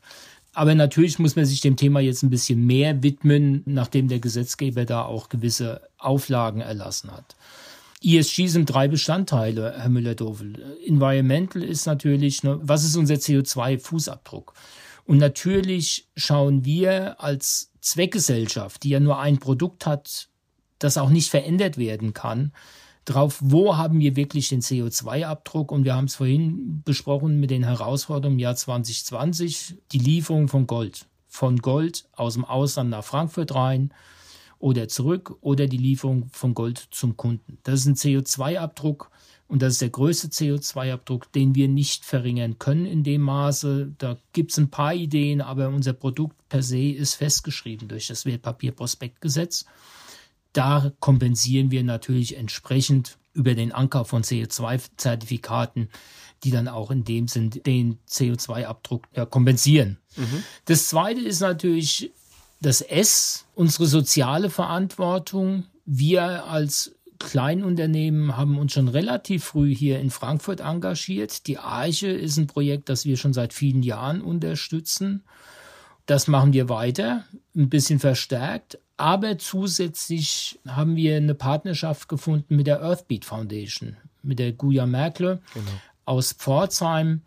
Aber 0.53 0.73
natürlich 0.73 1.19
muss 1.19 1.35
man 1.35 1.45
sich 1.45 1.61
dem 1.61 1.75
Thema 1.75 1.99
jetzt 1.99 2.23
ein 2.23 2.31
bisschen 2.31 2.65
mehr 2.65 3.03
widmen, 3.03 3.61
nachdem 3.65 4.07
der 4.07 4.19
Gesetzgeber 4.19 4.85
da 4.85 5.03
auch 5.03 5.29
gewisse 5.29 5.81
Auflagen 5.99 6.61
erlassen 6.61 7.11
hat. 7.11 7.35
ESG 8.03 8.47
sind 8.47 8.65
drei 8.65 8.87
Bestandteile, 8.87 9.73
Herr 9.77 9.89
Müller-Dovel. 9.89 10.77
Environmental 10.85 11.63
ist 11.63 11.85
natürlich, 11.85 12.43
ne, 12.43 12.59
was 12.61 12.83
ist 12.83 12.95
unser 12.95 13.15
CO2-Fußabdruck? 13.15 14.53
Und 15.05 15.17
natürlich 15.17 16.07
schauen 16.15 16.65
wir 16.65 17.21
als 17.21 17.71
Zweckgesellschaft, 17.81 18.83
die 18.83 18.89
ja 18.89 18.99
nur 18.99 19.19
ein 19.19 19.37
Produkt 19.37 19.85
hat, 19.85 20.29
das 20.79 20.97
auch 20.97 21.09
nicht 21.09 21.29
verändert 21.29 21.77
werden 21.77 22.13
kann, 22.13 22.51
drauf, 23.05 23.37
wo 23.41 23.77
haben 23.77 23.99
wir 23.99 24.15
wirklich 24.15 24.49
den 24.49 24.61
CO2-Abdruck? 24.61 25.71
Und 25.71 25.85
wir 25.85 25.95
haben 25.95 26.05
es 26.05 26.15
vorhin 26.15 26.81
besprochen 26.83 27.39
mit 27.39 27.51
den 27.51 27.63
Herausforderungen 27.63 28.37
im 28.37 28.39
Jahr 28.39 28.55
2020, 28.55 29.75
die 29.91 29.99
Lieferung 29.99 30.47
von 30.47 30.67
Gold. 30.67 31.05
Von 31.27 31.57
Gold 31.57 32.05
aus 32.13 32.33
dem 32.33 32.45
Ausland 32.45 32.89
nach 32.89 33.03
Frankfurt 33.03 33.53
rein 33.53 33.91
oder 34.59 34.87
zurück 34.87 35.37
oder 35.41 35.67
die 35.67 35.77
Lieferung 35.77 36.29
von 36.31 36.53
Gold 36.53 36.87
zum 36.91 37.17
Kunden. 37.17 37.57
Das 37.63 37.81
ist 37.81 37.85
ein 37.85 37.95
CO2-Abdruck, 37.95 39.11
und 39.47 39.61
das 39.61 39.73
ist 39.73 39.81
der 39.81 39.89
größte 39.89 40.29
CO2-Abdruck, 40.29 41.31
den 41.31 41.53
wir 41.53 41.67
nicht 41.67 42.03
verringern 42.03 42.57
können 42.57 42.85
in 42.85 43.03
dem 43.03 43.21
Maße. 43.21 43.93
Da 43.97 44.17
gibt 44.33 44.51
es 44.51 44.57
ein 44.57 44.71
paar 44.71 44.95
Ideen, 44.95 45.39
aber 45.41 45.69
unser 45.69 45.93
Produkt 45.93 46.35
per 46.49 46.63
se 46.63 46.89
ist 46.89 47.15
festgeschrieben 47.15 47.87
durch 47.87 48.07
das 48.07 48.25
Wertpapierprospektgesetz. 48.25 49.65
Da 50.51 50.91
kompensieren 50.99 51.69
wir 51.69 51.83
natürlich 51.83 52.37
entsprechend 52.37 53.17
über 53.33 53.53
den 53.53 53.71
Anker 53.71 54.05
von 54.05 54.23
CO2-Zertifikaten, 54.23 55.89
die 56.43 56.51
dann 56.51 56.67
auch 56.67 56.89
in 56.89 57.03
dem 57.03 57.27
Sinn 57.27 57.49
den 57.49 57.99
CO2-Abdruck 58.09 59.07
ja, 59.15 59.25
kompensieren. 59.25 59.99
Mhm. 60.15 60.43
Das 60.65 60.87
zweite 60.87 61.21
ist 61.21 61.41
natürlich 61.41 62.13
das 62.61 62.81
S, 62.81 63.45
unsere 63.53 63.85
soziale 63.85 64.49
Verantwortung. 64.49 65.65
Wir 65.85 66.45
als 66.45 66.95
Kleinunternehmen 67.19 68.35
haben 68.35 68.57
uns 68.57 68.73
schon 68.73 68.87
relativ 68.87 69.45
früh 69.45 69.73
hier 69.73 69.99
in 69.99 70.09
Frankfurt 70.09 70.59
engagiert. 70.59 71.47
Die 71.47 71.57
Arche 71.57 72.07
ist 72.07 72.37
ein 72.37 72.47
Projekt, 72.47 72.89
das 72.89 73.05
wir 73.05 73.17
schon 73.17 73.33
seit 73.33 73.53
vielen 73.53 73.83
Jahren 73.83 74.21
unterstützen. 74.21 75.23
Das 76.05 76.27
machen 76.27 76.53
wir 76.53 76.69
weiter, 76.69 77.25
ein 77.55 77.69
bisschen 77.69 77.99
verstärkt. 77.99 78.79
Aber 78.97 79.37
zusätzlich 79.37 80.59
haben 80.67 80.95
wir 80.95 81.17
eine 81.17 81.35
Partnerschaft 81.35 82.07
gefunden 82.07 82.55
mit 82.55 82.67
der 82.67 82.81
Earthbeat 82.81 83.25
Foundation, 83.25 83.97
mit 84.23 84.39
der 84.39 84.53
Guya 84.53 84.85
Merkle 84.85 85.41
genau. 85.53 85.71
aus 86.05 86.33
Pforzheim. 86.33 87.21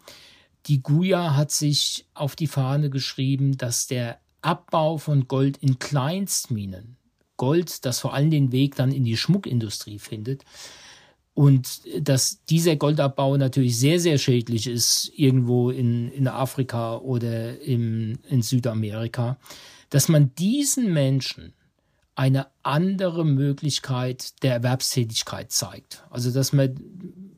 Die 0.66 0.82
Guya 0.82 1.34
hat 1.36 1.50
sich 1.50 2.06
auf 2.14 2.36
die 2.36 2.46
Fahne 2.46 2.88
geschrieben, 2.88 3.56
dass 3.58 3.86
der 3.86 4.18
Abbau 4.42 4.98
von 4.98 5.28
Gold 5.28 5.58
in 5.58 5.78
Kleinstminen, 5.78 6.96
Gold, 7.36 7.84
das 7.84 8.00
vor 8.00 8.14
allem 8.14 8.30
den 8.30 8.52
Weg 8.52 8.76
dann 8.76 8.92
in 8.92 9.04
die 9.04 9.16
Schmuckindustrie 9.16 9.98
findet. 9.98 10.44
Und 11.34 11.82
dass 12.00 12.44
dieser 12.46 12.74
Goldabbau 12.76 13.36
natürlich 13.36 13.78
sehr, 13.78 14.00
sehr 14.00 14.18
schädlich 14.18 14.66
ist, 14.66 15.12
irgendwo 15.14 15.70
in, 15.70 16.10
in 16.10 16.26
Afrika 16.26 16.96
oder 16.96 17.60
im, 17.60 18.18
in 18.28 18.42
Südamerika, 18.42 19.38
dass 19.90 20.08
man 20.08 20.34
diesen 20.34 20.92
Menschen 20.92 21.52
eine 22.16 22.48
andere 22.64 23.24
Möglichkeit 23.24 24.42
der 24.42 24.54
Erwerbstätigkeit 24.54 25.52
zeigt. 25.52 26.02
Also 26.10 26.32
dass 26.32 26.52
man 26.52 26.74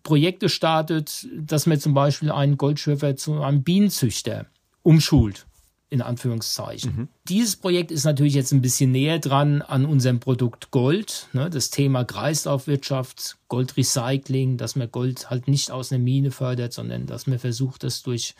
Projekte 0.02 0.48
startet, 0.48 1.28
dass 1.36 1.66
man 1.66 1.78
zum 1.78 1.92
Beispiel 1.92 2.30
einen 2.30 2.56
Goldschürfer 2.56 3.16
zu 3.16 3.42
einem 3.42 3.62
Bienenzüchter 3.62 4.46
umschult 4.82 5.46
in 5.90 6.02
Anführungszeichen. 6.02 6.96
Mhm. 6.96 7.08
Dieses 7.28 7.56
Projekt 7.56 7.90
ist 7.90 8.04
natürlich 8.04 8.34
jetzt 8.34 8.52
ein 8.52 8.62
bisschen 8.62 8.92
näher 8.92 9.18
dran 9.18 9.60
an 9.60 9.84
unserem 9.84 10.20
Produkt 10.20 10.70
Gold. 10.70 11.28
Ne, 11.32 11.50
das 11.50 11.70
Thema 11.70 12.04
Kreislaufwirtschaft, 12.04 13.38
Goldrecycling, 13.48 14.56
dass 14.56 14.76
man 14.76 14.90
Gold 14.90 15.30
halt 15.30 15.48
nicht 15.48 15.72
aus 15.72 15.90
einer 15.90 16.02
Mine 16.02 16.30
fördert, 16.30 16.72
sondern 16.72 17.06
dass 17.06 17.26
man 17.26 17.40
versucht, 17.40 17.82
das 17.82 18.02
durch 18.02 18.36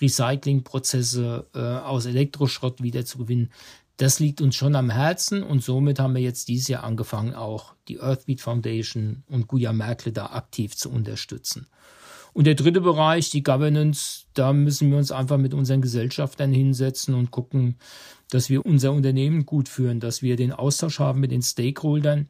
Recyclingprozesse 0.00 1.46
äh, 1.54 1.58
aus 1.58 2.04
Elektroschrott 2.06 2.82
wieder 2.82 3.04
zu 3.04 3.18
gewinnen. 3.18 3.50
Das 3.96 4.18
liegt 4.18 4.40
uns 4.40 4.56
schon 4.56 4.74
am 4.74 4.90
Herzen 4.90 5.44
und 5.44 5.62
somit 5.62 6.00
haben 6.00 6.14
wir 6.14 6.22
jetzt 6.22 6.48
dieses 6.48 6.68
Jahr 6.68 6.82
angefangen, 6.82 7.34
auch 7.34 7.74
die 7.86 8.00
Earthbeat 8.00 8.40
Foundation 8.40 9.22
und 9.28 9.46
Guya 9.46 9.72
Merkle 9.72 10.12
da 10.12 10.26
aktiv 10.26 10.76
zu 10.76 10.90
unterstützen. 10.90 11.68
Und 12.38 12.44
der 12.44 12.54
dritte 12.54 12.80
Bereich, 12.80 13.30
die 13.30 13.42
Governance, 13.42 14.26
da 14.32 14.52
müssen 14.52 14.92
wir 14.92 14.98
uns 14.98 15.10
einfach 15.10 15.38
mit 15.38 15.54
unseren 15.54 15.82
Gesellschaftern 15.82 16.52
hinsetzen 16.52 17.14
und 17.14 17.32
gucken, 17.32 17.78
dass 18.30 18.48
wir 18.48 18.64
unser 18.64 18.92
Unternehmen 18.92 19.44
gut 19.44 19.68
führen, 19.68 19.98
dass 19.98 20.22
wir 20.22 20.36
den 20.36 20.52
Austausch 20.52 21.00
haben 21.00 21.18
mit 21.18 21.32
den 21.32 21.42
Stakeholdern. 21.42 22.28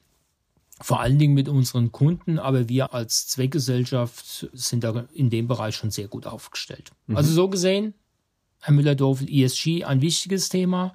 vor 0.81 1.01
allen 1.01 1.19
Dingen 1.19 1.35
mit 1.35 1.49
unseren 1.49 1.93
Kunden, 1.93 2.39
aber 2.39 2.69
wir 2.69 2.95
als 2.95 3.27
Zweckgesellschaft 3.29 4.49
sind 4.53 4.85
da 4.85 5.07
in 5.13 5.29
dem 5.29 5.49
Bereich 5.49 5.75
schon 5.75 5.91
sehr 5.91 6.09
gut 6.09 6.27
aufgestellt. 6.27 6.91
Mhm. 7.07 7.17
Also 7.17 7.33
so 7.33 7.49
gesehen, 7.49 7.95
Herr 8.61 8.75
Müller-Dorfel, 8.75 9.29
ESG, 9.29 9.85
ein 9.85 10.01
wichtiges 10.01 10.49
Thema. 10.49 10.95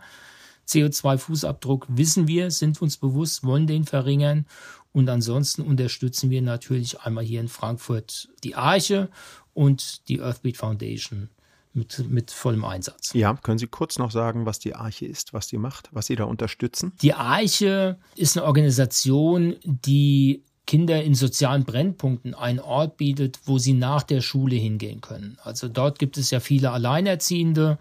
CO2-Fußabdruck 0.68 1.86
wissen 1.90 2.28
wir, 2.28 2.50
sind 2.50 2.82
uns 2.82 2.98
bewusst, 2.98 3.44
wollen 3.44 3.68
den 3.68 3.84
verringern. 3.84 4.46
Und 4.94 5.10
ansonsten 5.10 5.64
unterstützen 5.64 6.30
wir 6.30 6.42
natürlich 6.42 7.02
einmal 7.02 7.24
hier 7.24 7.42
in 7.42 7.48
Frankfurt 7.48 8.30
die 8.44 8.56
Arche 8.56 9.10
und 9.54 10.08
die 10.08 10.20
Earthbeat 10.20 10.58
Foundation 10.58 11.30
mit, 11.74 12.08
mit 12.10 12.32
vollem 12.32 12.64
Einsatz. 12.64 13.12
Ja, 13.14 13.34
können 13.34 13.58
Sie 13.58 13.68
kurz 13.68 13.98
noch 13.98 14.12
sagen, 14.12 14.46
was 14.46 14.60
die 14.60 14.76
Arche 14.76 15.08
ist, 15.08 15.34
was 15.34 15.48
sie 15.48 15.58
macht, 15.58 15.90
was 15.92 16.06
Sie 16.06 16.16
da 16.16 16.26
unterstützen? 16.26 16.94
Die 17.02 17.14
Arche 17.14 17.98
ist 18.16 18.38
eine 18.38 18.46
Organisation, 18.46 19.56
die 19.64 20.44
Kinder 20.66 21.04
in 21.04 21.14
sozialen 21.14 21.66
Brennpunkten 21.66 22.34
einen 22.34 22.60
Ort 22.60 22.96
bietet, 22.96 23.40
wo 23.46 23.58
sie 23.58 23.74
nach 23.74 24.04
der 24.04 24.22
Schule 24.22 24.56
hingehen 24.56 25.02
können. 25.02 25.38
Also 25.44 25.68
dort 25.68 26.00
gibt 26.00 26.18
es 26.18 26.32
ja 26.32 26.40
viele 26.40 26.72
Alleinerziehende, 26.72 27.78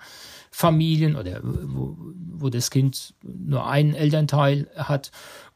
Familien 0.51 1.15
oder 1.17 1.41
wo, 1.43 1.97
wo 2.35 2.49
das 2.51 2.71
Kind 2.71 3.15
nur 3.23 3.67
einen 3.67 3.95
Elternteil 3.95 4.69
hat. 4.77 5.13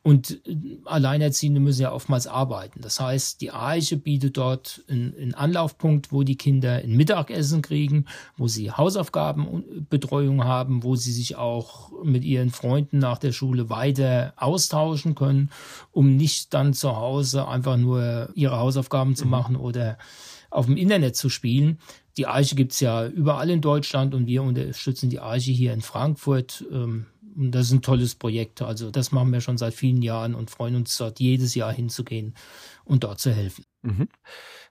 Und 0.07 0.41
Alleinerziehende 0.85 1.59
müssen 1.59 1.83
ja 1.83 1.91
oftmals 1.91 2.29
arbeiten. 2.29 2.81
Das 2.81 3.01
heißt, 3.01 3.41
die 3.41 3.51
Arche 3.51 3.97
bietet 3.97 4.37
dort 4.37 4.85
einen, 4.89 5.35
Anlaufpunkt, 5.35 6.13
wo 6.13 6.23
die 6.23 6.37
Kinder 6.37 6.75
ein 6.75 6.97
Mittagessen 6.97 7.61
kriegen, 7.61 8.07
wo 8.37 8.47
sie 8.47 8.71
Hausaufgabenbetreuung 8.71 10.45
haben, 10.45 10.85
wo 10.85 10.95
sie 10.95 11.11
sich 11.11 11.35
auch 11.35 11.91
mit 12.05 12.25
ihren 12.25 12.51
Freunden 12.51 13.01
nach 13.01 13.19
der 13.19 13.33
Schule 13.33 13.69
weiter 13.69 14.33
austauschen 14.37 15.17
können, 15.17 15.51
um 15.91 16.15
nicht 16.15 16.55
dann 16.55 16.73
zu 16.73 16.95
Hause 16.95 17.49
einfach 17.49 17.77
nur 17.77 18.29
ihre 18.35 18.61
Hausaufgaben 18.61 19.17
zu 19.17 19.25
mhm. 19.25 19.31
machen 19.33 19.57
oder 19.57 19.99
auf 20.51 20.67
dem 20.67 20.77
Internet 20.77 21.17
zu 21.17 21.29
spielen. 21.29 21.81
Die 22.17 22.29
Arche 22.29 22.55
gibt's 22.55 22.79
ja 22.79 23.09
überall 23.09 23.51
in 23.51 23.61
Deutschland 23.61 24.15
und 24.15 24.29
wir 24.29 24.45
unterstützen 24.45 25.11
die 25.11 25.19
Arche 25.19 25.51
hier 25.51 25.73
in 25.73 25.81
Frankfurt. 25.81 26.65
Ähm, 26.71 27.07
und 27.37 27.53
das 27.53 27.67
ist 27.67 27.73
ein 27.73 27.83
tolles 27.83 28.15
Projekt. 28.15 28.63
Also 28.63 28.91
das 28.91 29.13
machen 29.13 29.33
wir 29.33 29.41
schon 29.41 29.59
seit 29.59 29.75
vielen 29.75 30.03
Jahren 30.03 30.35
und 30.35 30.51
freuen 30.51 30.77
uns 30.77 30.97
dort 30.97 31.21
jedes 31.21 31.55
Jahr 31.55 31.73
hinzugehen 31.73 32.35
und 32.85 33.05
dort 33.05 33.21
zu 33.21 33.33
helfen. 33.33 33.65
Mhm. 33.83 34.09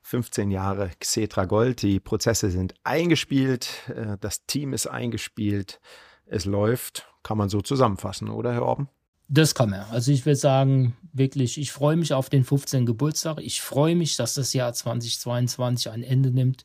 15 0.01 0.51
Jahre 0.51 0.91
Xetra 0.99 1.45
Gold, 1.45 1.81
die 1.81 1.99
Prozesse 1.99 2.51
sind 2.51 2.73
eingespielt, 2.83 3.69
äh, 3.89 4.17
das 4.19 4.45
Team 4.45 4.73
ist 4.73 4.87
eingespielt, 4.87 5.79
es 6.25 6.45
läuft, 6.45 7.07
kann 7.23 7.37
man 7.37 7.49
so 7.49 7.61
zusammenfassen, 7.61 8.29
oder 8.29 8.53
Herr 8.53 8.63
Orben? 8.63 8.89
Das 9.27 9.55
kann 9.55 9.71
man. 9.71 9.81
Also 9.89 10.11
ich 10.11 10.25
würde 10.25 10.35
sagen, 10.35 10.95
wirklich, 11.13 11.59
ich 11.59 11.71
freue 11.71 11.95
mich 11.95 12.13
auf 12.13 12.29
den 12.29 12.43
15. 12.43 12.85
Geburtstag. 12.85 13.39
Ich 13.41 13.61
freue 13.61 13.95
mich, 13.95 14.17
dass 14.17 14.35
das 14.35 14.53
Jahr 14.53 14.73
2022 14.73 15.91
ein 15.91 16.03
Ende 16.03 16.29
nimmt. 16.29 16.63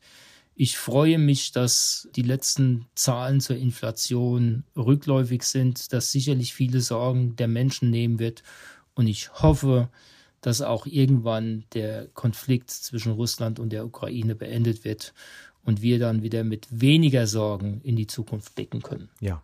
Ich 0.53 0.77
freue 0.77 1.17
mich, 1.17 1.51
dass 1.51 2.09
die 2.15 2.21
letzten 2.21 2.87
Zahlen 2.93 3.39
zur 3.39 3.55
Inflation 3.55 4.63
rückläufig 4.75 5.43
sind, 5.43 5.93
dass 5.93 6.11
sicherlich 6.11 6.53
viele 6.53 6.81
Sorgen 6.81 7.35
der 7.35 7.47
Menschen 7.47 7.89
nehmen 7.89 8.19
wird. 8.19 8.43
Und 8.93 9.07
ich 9.07 9.33
hoffe, 9.33 9.89
dass 10.41 10.61
auch 10.61 10.85
irgendwann 10.85 11.63
der 11.73 12.07
Konflikt 12.09 12.69
zwischen 12.69 13.13
Russland 13.13 13.59
und 13.59 13.69
der 13.71 13.85
Ukraine 13.85 14.35
beendet 14.35 14.83
wird 14.83 15.13
und 15.63 15.81
wir 15.81 15.99
dann 15.99 16.23
wieder 16.23 16.43
mit 16.43 16.67
weniger 16.71 17.27
Sorgen 17.27 17.81
in 17.83 17.95
die 17.95 18.07
Zukunft 18.07 18.55
blicken 18.55 18.81
können. 18.81 19.09
Ja, 19.19 19.43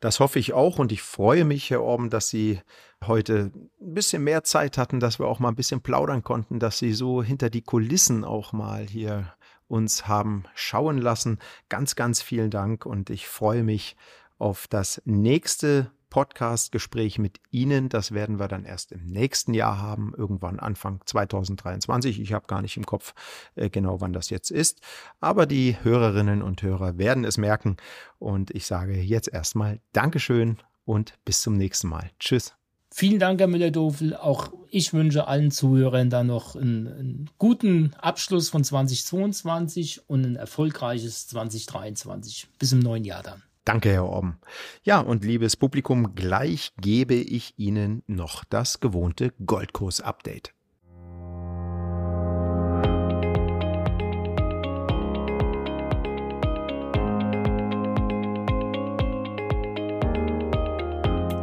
das 0.00 0.20
hoffe 0.20 0.38
ich 0.38 0.52
auch 0.54 0.78
und 0.78 0.90
ich 0.92 1.02
freue 1.02 1.44
mich, 1.44 1.70
Herr 1.70 1.82
Orben, 1.82 2.10
dass 2.10 2.30
Sie 2.30 2.60
heute 3.06 3.52
ein 3.80 3.94
bisschen 3.94 4.24
mehr 4.24 4.44
Zeit 4.44 4.78
hatten, 4.78 5.00
dass 5.00 5.18
wir 5.18 5.26
auch 5.26 5.38
mal 5.38 5.48
ein 5.48 5.56
bisschen 5.56 5.82
plaudern 5.82 6.22
konnten, 6.22 6.58
dass 6.58 6.78
Sie 6.78 6.92
so 6.92 7.22
hinter 7.22 7.50
die 7.50 7.62
Kulissen 7.62 8.24
auch 8.24 8.52
mal 8.52 8.86
hier 8.86 9.32
uns 9.70 10.08
haben 10.08 10.44
schauen 10.54 10.98
lassen. 10.98 11.38
Ganz, 11.68 11.94
ganz 11.96 12.20
vielen 12.20 12.50
Dank 12.50 12.84
und 12.84 13.08
ich 13.08 13.28
freue 13.28 13.62
mich 13.62 13.96
auf 14.38 14.66
das 14.66 15.00
nächste 15.04 15.90
Podcast-Gespräch 16.10 17.18
mit 17.18 17.40
Ihnen. 17.50 17.88
Das 17.88 18.12
werden 18.12 18.40
wir 18.40 18.48
dann 18.48 18.64
erst 18.64 18.90
im 18.90 19.06
nächsten 19.06 19.54
Jahr 19.54 19.78
haben, 19.78 20.12
irgendwann 20.16 20.58
Anfang 20.58 21.00
2023. 21.06 22.20
Ich 22.20 22.32
habe 22.32 22.48
gar 22.48 22.62
nicht 22.62 22.76
im 22.76 22.84
Kopf 22.84 23.14
äh, 23.54 23.70
genau, 23.70 24.00
wann 24.00 24.12
das 24.12 24.28
jetzt 24.28 24.50
ist. 24.50 24.80
Aber 25.20 25.46
die 25.46 25.76
Hörerinnen 25.82 26.42
und 26.42 26.62
Hörer 26.62 26.98
werden 26.98 27.24
es 27.24 27.38
merken. 27.38 27.76
Und 28.18 28.50
ich 28.50 28.66
sage 28.66 29.00
jetzt 29.00 29.32
erstmal 29.32 29.80
Dankeschön 29.92 30.58
und 30.84 31.14
bis 31.24 31.42
zum 31.42 31.56
nächsten 31.56 31.88
Mal. 31.88 32.10
Tschüss. 32.18 32.59
Vielen 32.92 33.18
Dank, 33.18 33.40
Herr 33.40 33.46
Müller-Dofel. 33.46 34.16
Auch 34.16 34.52
ich 34.68 34.92
wünsche 34.92 35.26
allen 35.26 35.50
Zuhörern 35.50 36.10
dann 36.10 36.26
noch 36.26 36.56
einen, 36.56 36.88
einen, 36.88 37.30
guten 37.38 37.94
Abschluss 37.98 38.48
von 38.48 38.64
2022 38.64 40.08
und 40.08 40.24
ein 40.24 40.36
erfolgreiches 40.36 41.28
2023. 41.28 42.48
Bis 42.58 42.72
im 42.72 42.80
neuen 42.80 43.04
Jahr 43.04 43.22
dann. 43.22 43.42
Danke, 43.64 43.90
Herr 43.90 44.06
Orben. 44.06 44.38
Ja, 44.82 45.00
und 45.00 45.24
liebes 45.24 45.56
Publikum, 45.56 46.14
gleich 46.14 46.72
gebe 46.80 47.14
ich 47.14 47.54
Ihnen 47.58 48.02
noch 48.06 48.44
das 48.44 48.80
gewohnte 48.80 49.32
Goldkurs-Update. 49.44 50.52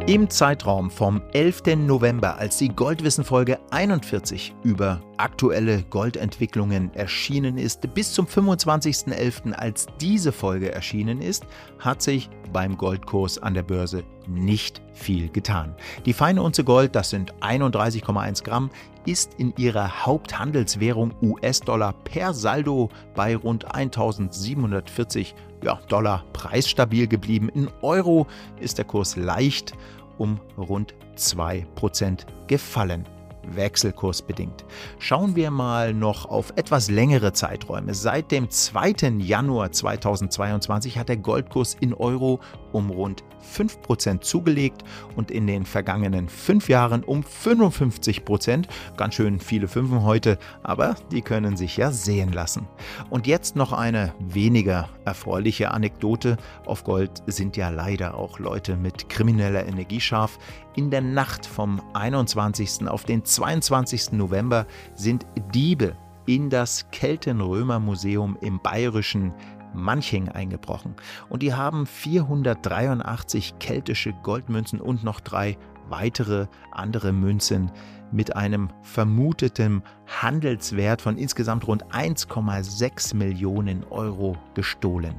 Im 0.08 0.30
Zeitraum 0.30 0.90
vom 0.90 1.20
11. 1.34 1.76
November, 1.76 2.38
als 2.38 2.56
die 2.56 2.70
Goldwissen-Folge 2.70 3.58
41 3.72 4.54
über 4.62 5.02
aktuelle 5.18 5.82
Goldentwicklungen 5.82 6.94
erschienen 6.94 7.58
ist, 7.58 7.92
bis 7.92 8.14
zum 8.14 8.24
25.11., 8.24 9.52
als 9.52 9.84
diese 10.00 10.32
Folge 10.32 10.72
erschienen 10.72 11.20
ist, 11.20 11.44
hat 11.78 12.00
sich 12.00 12.30
beim 12.54 12.78
Goldkurs 12.78 13.36
an 13.36 13.52
der 13.52 13.64
Börse 13.64 14.02
nicht 14.28 14.82
viel 14.92 15.28
getan. 15.28 15.74
Die 16.06 16.12
feine 16.12 16.42
Unze 16.42 16.64
Gold, 16.64 16.94
das 16.94 17.10
sind 17.10 17.34
31,1 17.40 18.44
Gramm, 18.44 18.70
ist 19.06 19.34
in 19.38 19.54
ihrer 19.56 20.04
Haupthandelswährung 20.04 21.14
US-Dollar 21.22 21.94
per 22.04 22.34
Saldo 22.34 22.90
bei 23.14 23.36
rund 23.36 23.74
1740 23.74 25.34
ja, 25.64 25.80
Dollar 25.88 26.24
preisstabil 26.32 27.06
geblieben. 27.06 27.48
In 27.48 27.68
Euro 27.82 28.26
ist 28.60 28.78
der 28.78 28.84
Kurs 28.84 29.16
leicht 29.16 29.72
um 30.18 30.40
rund 30.56 30.94
2% 31.16 32.26
gefallen 32.48 33.06
wechselkursbedingt. 33.54 34.64
Schauen 34.98 35.36
wir 35.36 35.50
mal 35.50 35.94
noch 35.94 36.26
auf 36.26 36.52
etwas 36.56 36.90
längere 36.90 37.32
Zeiträume. 37.32 37.94
Seit 37.94 38.30
dem 38.30 38.50
2. 38.50 39.16
Januar 39.18 39.72
2022 39.72 40.98
hat 40.98 41.08
der 41.08 41.16
Goldkurs 41.16 41.74
in 41.74 41.94
Euro 41.94 42.40
um 42.72 42.90
rund 42.90 43.24
5% 43.56 44.20
zugelegt 44.20 44.82
und 45.16 45.30
in 45.30 45.46
den 45.46 45.64
vergangenen 45.64 46.28
fünf 46.28 46.68
Jahren 46.68 47.04
um 47.04 47.22
55%. 47.22 48.66
Ganz 48.96 49.14
schön 49.14 49.40
viele 49.40 49.68
Fünfen 49.68 50.02
heute, 50.02 50.38
aber 50.62 50.96
die 51.12 51.22
können 51.22 51.56
sich 51.56 51.76
ja 51.76 51.90
sehen 51.90 52.32
lassen. 52.32 52.66
Und 53.10 53.26
jetzt 53.26 53.56
noch 53.56 53.72
eine 53.72 54.14
weniger 54.18 54.88
erfreuliche 55.04 55.70
Anekdote. 55.70 56.36
Auf 56.66 56.84
Gold 56.84 57.22
sind 57.26 57.56
ja 57.56 57.68
leider 57.68 58.16
auch 58.16 58.38
Leute 58.38 58.76
mit 58.76 59.08
krimineller 59.08 59.66
Energie 59.66 60.00
scharf. 60.00 60.38
In 60.76 60.90
der 60.90 61.00
Nacht 61.00 61.46
vom 61.46 61.80
21. 61.94 62.86
auf 62.86 63.04
den 63.04 63.24
22. 63.24 64.12
November 64.12 64.66
sind 64.94 65.26
Diebe 65.54 65.96
in 66.26 66.50
das 66.50 66.90
Keltenrömer-Museum 66.90 68.36
im 68.42 68.60
bayerischen 68.60 69.32
Manching 69.74 70.28
eingebrochen. 70.28 70.94
Und 71.28 71.42
die 71.42 71.54
haben 71.54 71.86
483 71.86 73.58
keltische 73.58 74.12
Goldmünzen 74.22 74.80
und 74.80 75.04
noch 75.04 75.20
drei 75.20 75.56
weitere 75.88 76.46
andere 76.72 77.12
Münzen 77.12 77.70
mit 78.12 78.36
einem 78.36 78.68
vermuteten 78.82 79.82
Handelswert 80.06 81.02
von 81.02 81.18
insgesamt 81.18 81.66
rund 81.66 81.84
1,6 81.86 83.14
Millionen 83.14 83.84
Euro 83.84 84.36
gestohlen. 84.54 85.14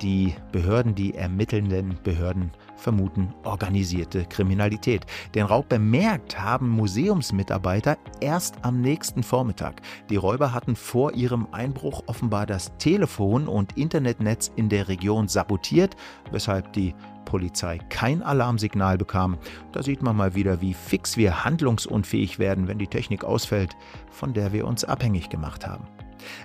Die 0.00 0.34
Behörden, 0.52 0.94
die 0.94 1.14
ermittelnden 1.14 1.98
Behörden 2.02 2.50
vermuten 2.76 3.34
organisierte 3.44 4.24
Kriminalität. 4.24 5.06
Den 5.34 5.46
Raub 5.46 5.68
bemerkt 5.68 6.40
haben 6.40 6.68
Museumsmitarbeiter 6.68 7.96
erst 8.20 8.56
am 8.62 8.80
nächsten 8.80 9.22
Vormittag. 9.22 9.82
Die 10.10 10.16
Räuber 10.16 10.52
hatten 10.52 10.74
vor 10.74 11.14
ihrem 11.14 11.46
Einbruch 11.52 12.02
offenbar 12.06 12.46
das 12.46 12.76
Telefon 12.78 13.46
und 13.46 13.76
Internetnetz 13.76 14.50
in 14.56 14.68
der 14.68 14.88
Region 14.88 15.28
sabotiert, 15.28 15.94
weshalb 16.30 16.72
die 16.72 16.94
Polizei 17.32 17.78
kein 17.88 18.22
Alarmsignal 18.22 18.98
bekam. 18.98 19.38
Da 19.72 19.82
sieht 19.82 20.02
man 20.02 20.14
mal 20.14 20.34
wieder, 20.34 20.60
wie 20.60 20.74
fix 20.74 21.16
wir 21.16 21.46
handlungsunfähig 21.46 22.38
werden, 22.38 22.68
wenn 22.68 22.78
die 22.78 22.88
Technik 22.88 23.24
ausfällt, 23.24 23.74
von 24.10 24.34
der 24.34 24.52
wir 24.52 24.66
uns 24.66 24.84
abhängig 24.84 25.30
gemacht 25.30 25.66
haben. 25.66 25.86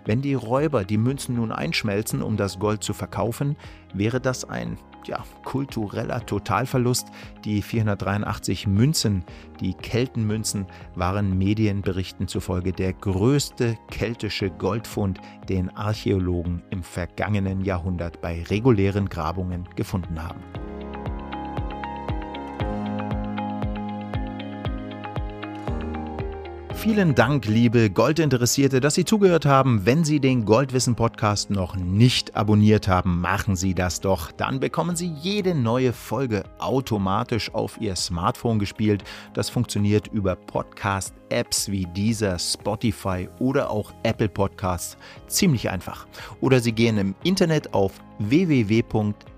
Wenn 0.05 0.21
die 0.21 0.33
Räuber 0.33 0.85
die 0.85 0.97
Münzen 0.97 1.35
nun 1.35 1.51
einschmelzen, 1.51 2.21
um 2.21 2.37
das 2.37 2.57
Gold 2.57 2.85
zu 2.85 2.93
verkaufen, 2.93 3.57
wäre 3.93 4.21
das 4.21 4.45
ein 4.45 4.77
ja, 5.05 5.25
kultureller 5.43 6.25
Totalverlust. 6.25 7.09
Die 7.43 7.61
483 7.61 8.65
Münzen, 8.65 9.25
die 9.59 9.73
Keltenmünzen, 9.73 10.67
waren 10.95 11.37
Medienberichten 11.37 12.29
zufolge 12.29 12.71
der 12.71 12.93
größte 12.93 13.77
keltische 13.91 14.49
Goldfund, 14.49 15.19
den 15.49 15.69
Archäologen 15.75 16.63
im 16.69 16.81
vergangenen 16.81 17.59
Jahrhundert 17.61 18.21
bei 18.21 18.43
regulären 18.43 19.09
Grabungen 19.09 19.67
gefunden 19.75 20.23
haben. 20.23 20.41
Vielen 26.77 27.15
Dank, 27.15 27.47
liebe 27.47 27.89
Goldinteressierte, 27.89 28.79
dass 28.79 28.93
Sie 28.93 29.03
zugehört 29.03 29.47
haben. 29.47 29.85
Wenn 29.85 30.03
Sie 30.03 30.19
den 30.19 30.45
Goldwissen 30.45 30.95
Podcast 30.95 31.49
noch 31.49 31.75
nicht 31.75 32.35
abonniert 32.35 32.87
haben, 32.87 33.19
machen 33.19 33.55
Sie 33.55 33.73
das 33.73 33.99
doch. 33.99 34.31
Dann 34.31 34.59
bekommen 34.59 34.95
Sie 34.95 35.11
jede 35.21 35.55
neue 35.55 35.91
Folge 35.91 36.43
automatisch 36.59 37.53
auf 37.53 37.81
Ihr 37.81 37.95
Smartphone 37.95 38.59
gespielt. 38.59 39.03
Das 39.33 39.49
funktioniert 39.49 40.07
über 40.09 40.35
Podcast-Apps 40.35 41.71
wie 41.71 41.87
dieser, 41.87 42.37
Spotify 42.37 43.27
oder 43.39 43.71
auch 43.71 43.91
Apple 44.03 44.29
Podcasts. 44.29 44.97
Ziemlich 45.25 45.71
einfach. 45.71 46.05
Oder 46.41 46.59
Sie 46.59 46.73
gehen 46.73 46.99
im 46.99 47.15
Internet 47.23 47.73
auf 47.73 47.93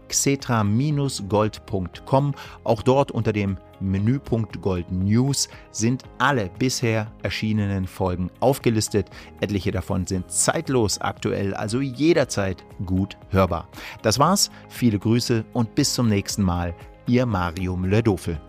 www.xetra-gold.com. 0.09 2.33
Auch 2.63 2.81
dort 2.81 3.11
unter 3.11 3.33
dem 3.33 3.57
Menüpunkt 3.79 4.61
Gold 4.61 4.91
News 4.91 5.47
sind 5.71 6.03
alle 6.17 6.49
bisher 6.59 7.09
erschienenen 7.23 7.87
Folgen 7.87 8.29
aufgelistet. 8.41 9.09
Etliche 9.39 9.71
davon 9.71 10.05
sind 10.05 10.29
zeitlos 10.29 10.99
aktuell, 10.99 11.53
also 11.53 11.79
jederzeit 11.79 12.65
gut 12.85 13.17
hörbar. 13.29 13.69
Das 14.01 14.19
war's, 14.19 14.51
viele 14.67 14.99
Grüße 14.99 15.45
und 15.53 15.75
bis 15.75 15.93
zum 15.93 16.09
nächsten 16.09 16.43
Mal. 16.43 16.75
Ihr 17.07 17.25
Marium 17.25 17.85
Lödofel. 17.85 18.48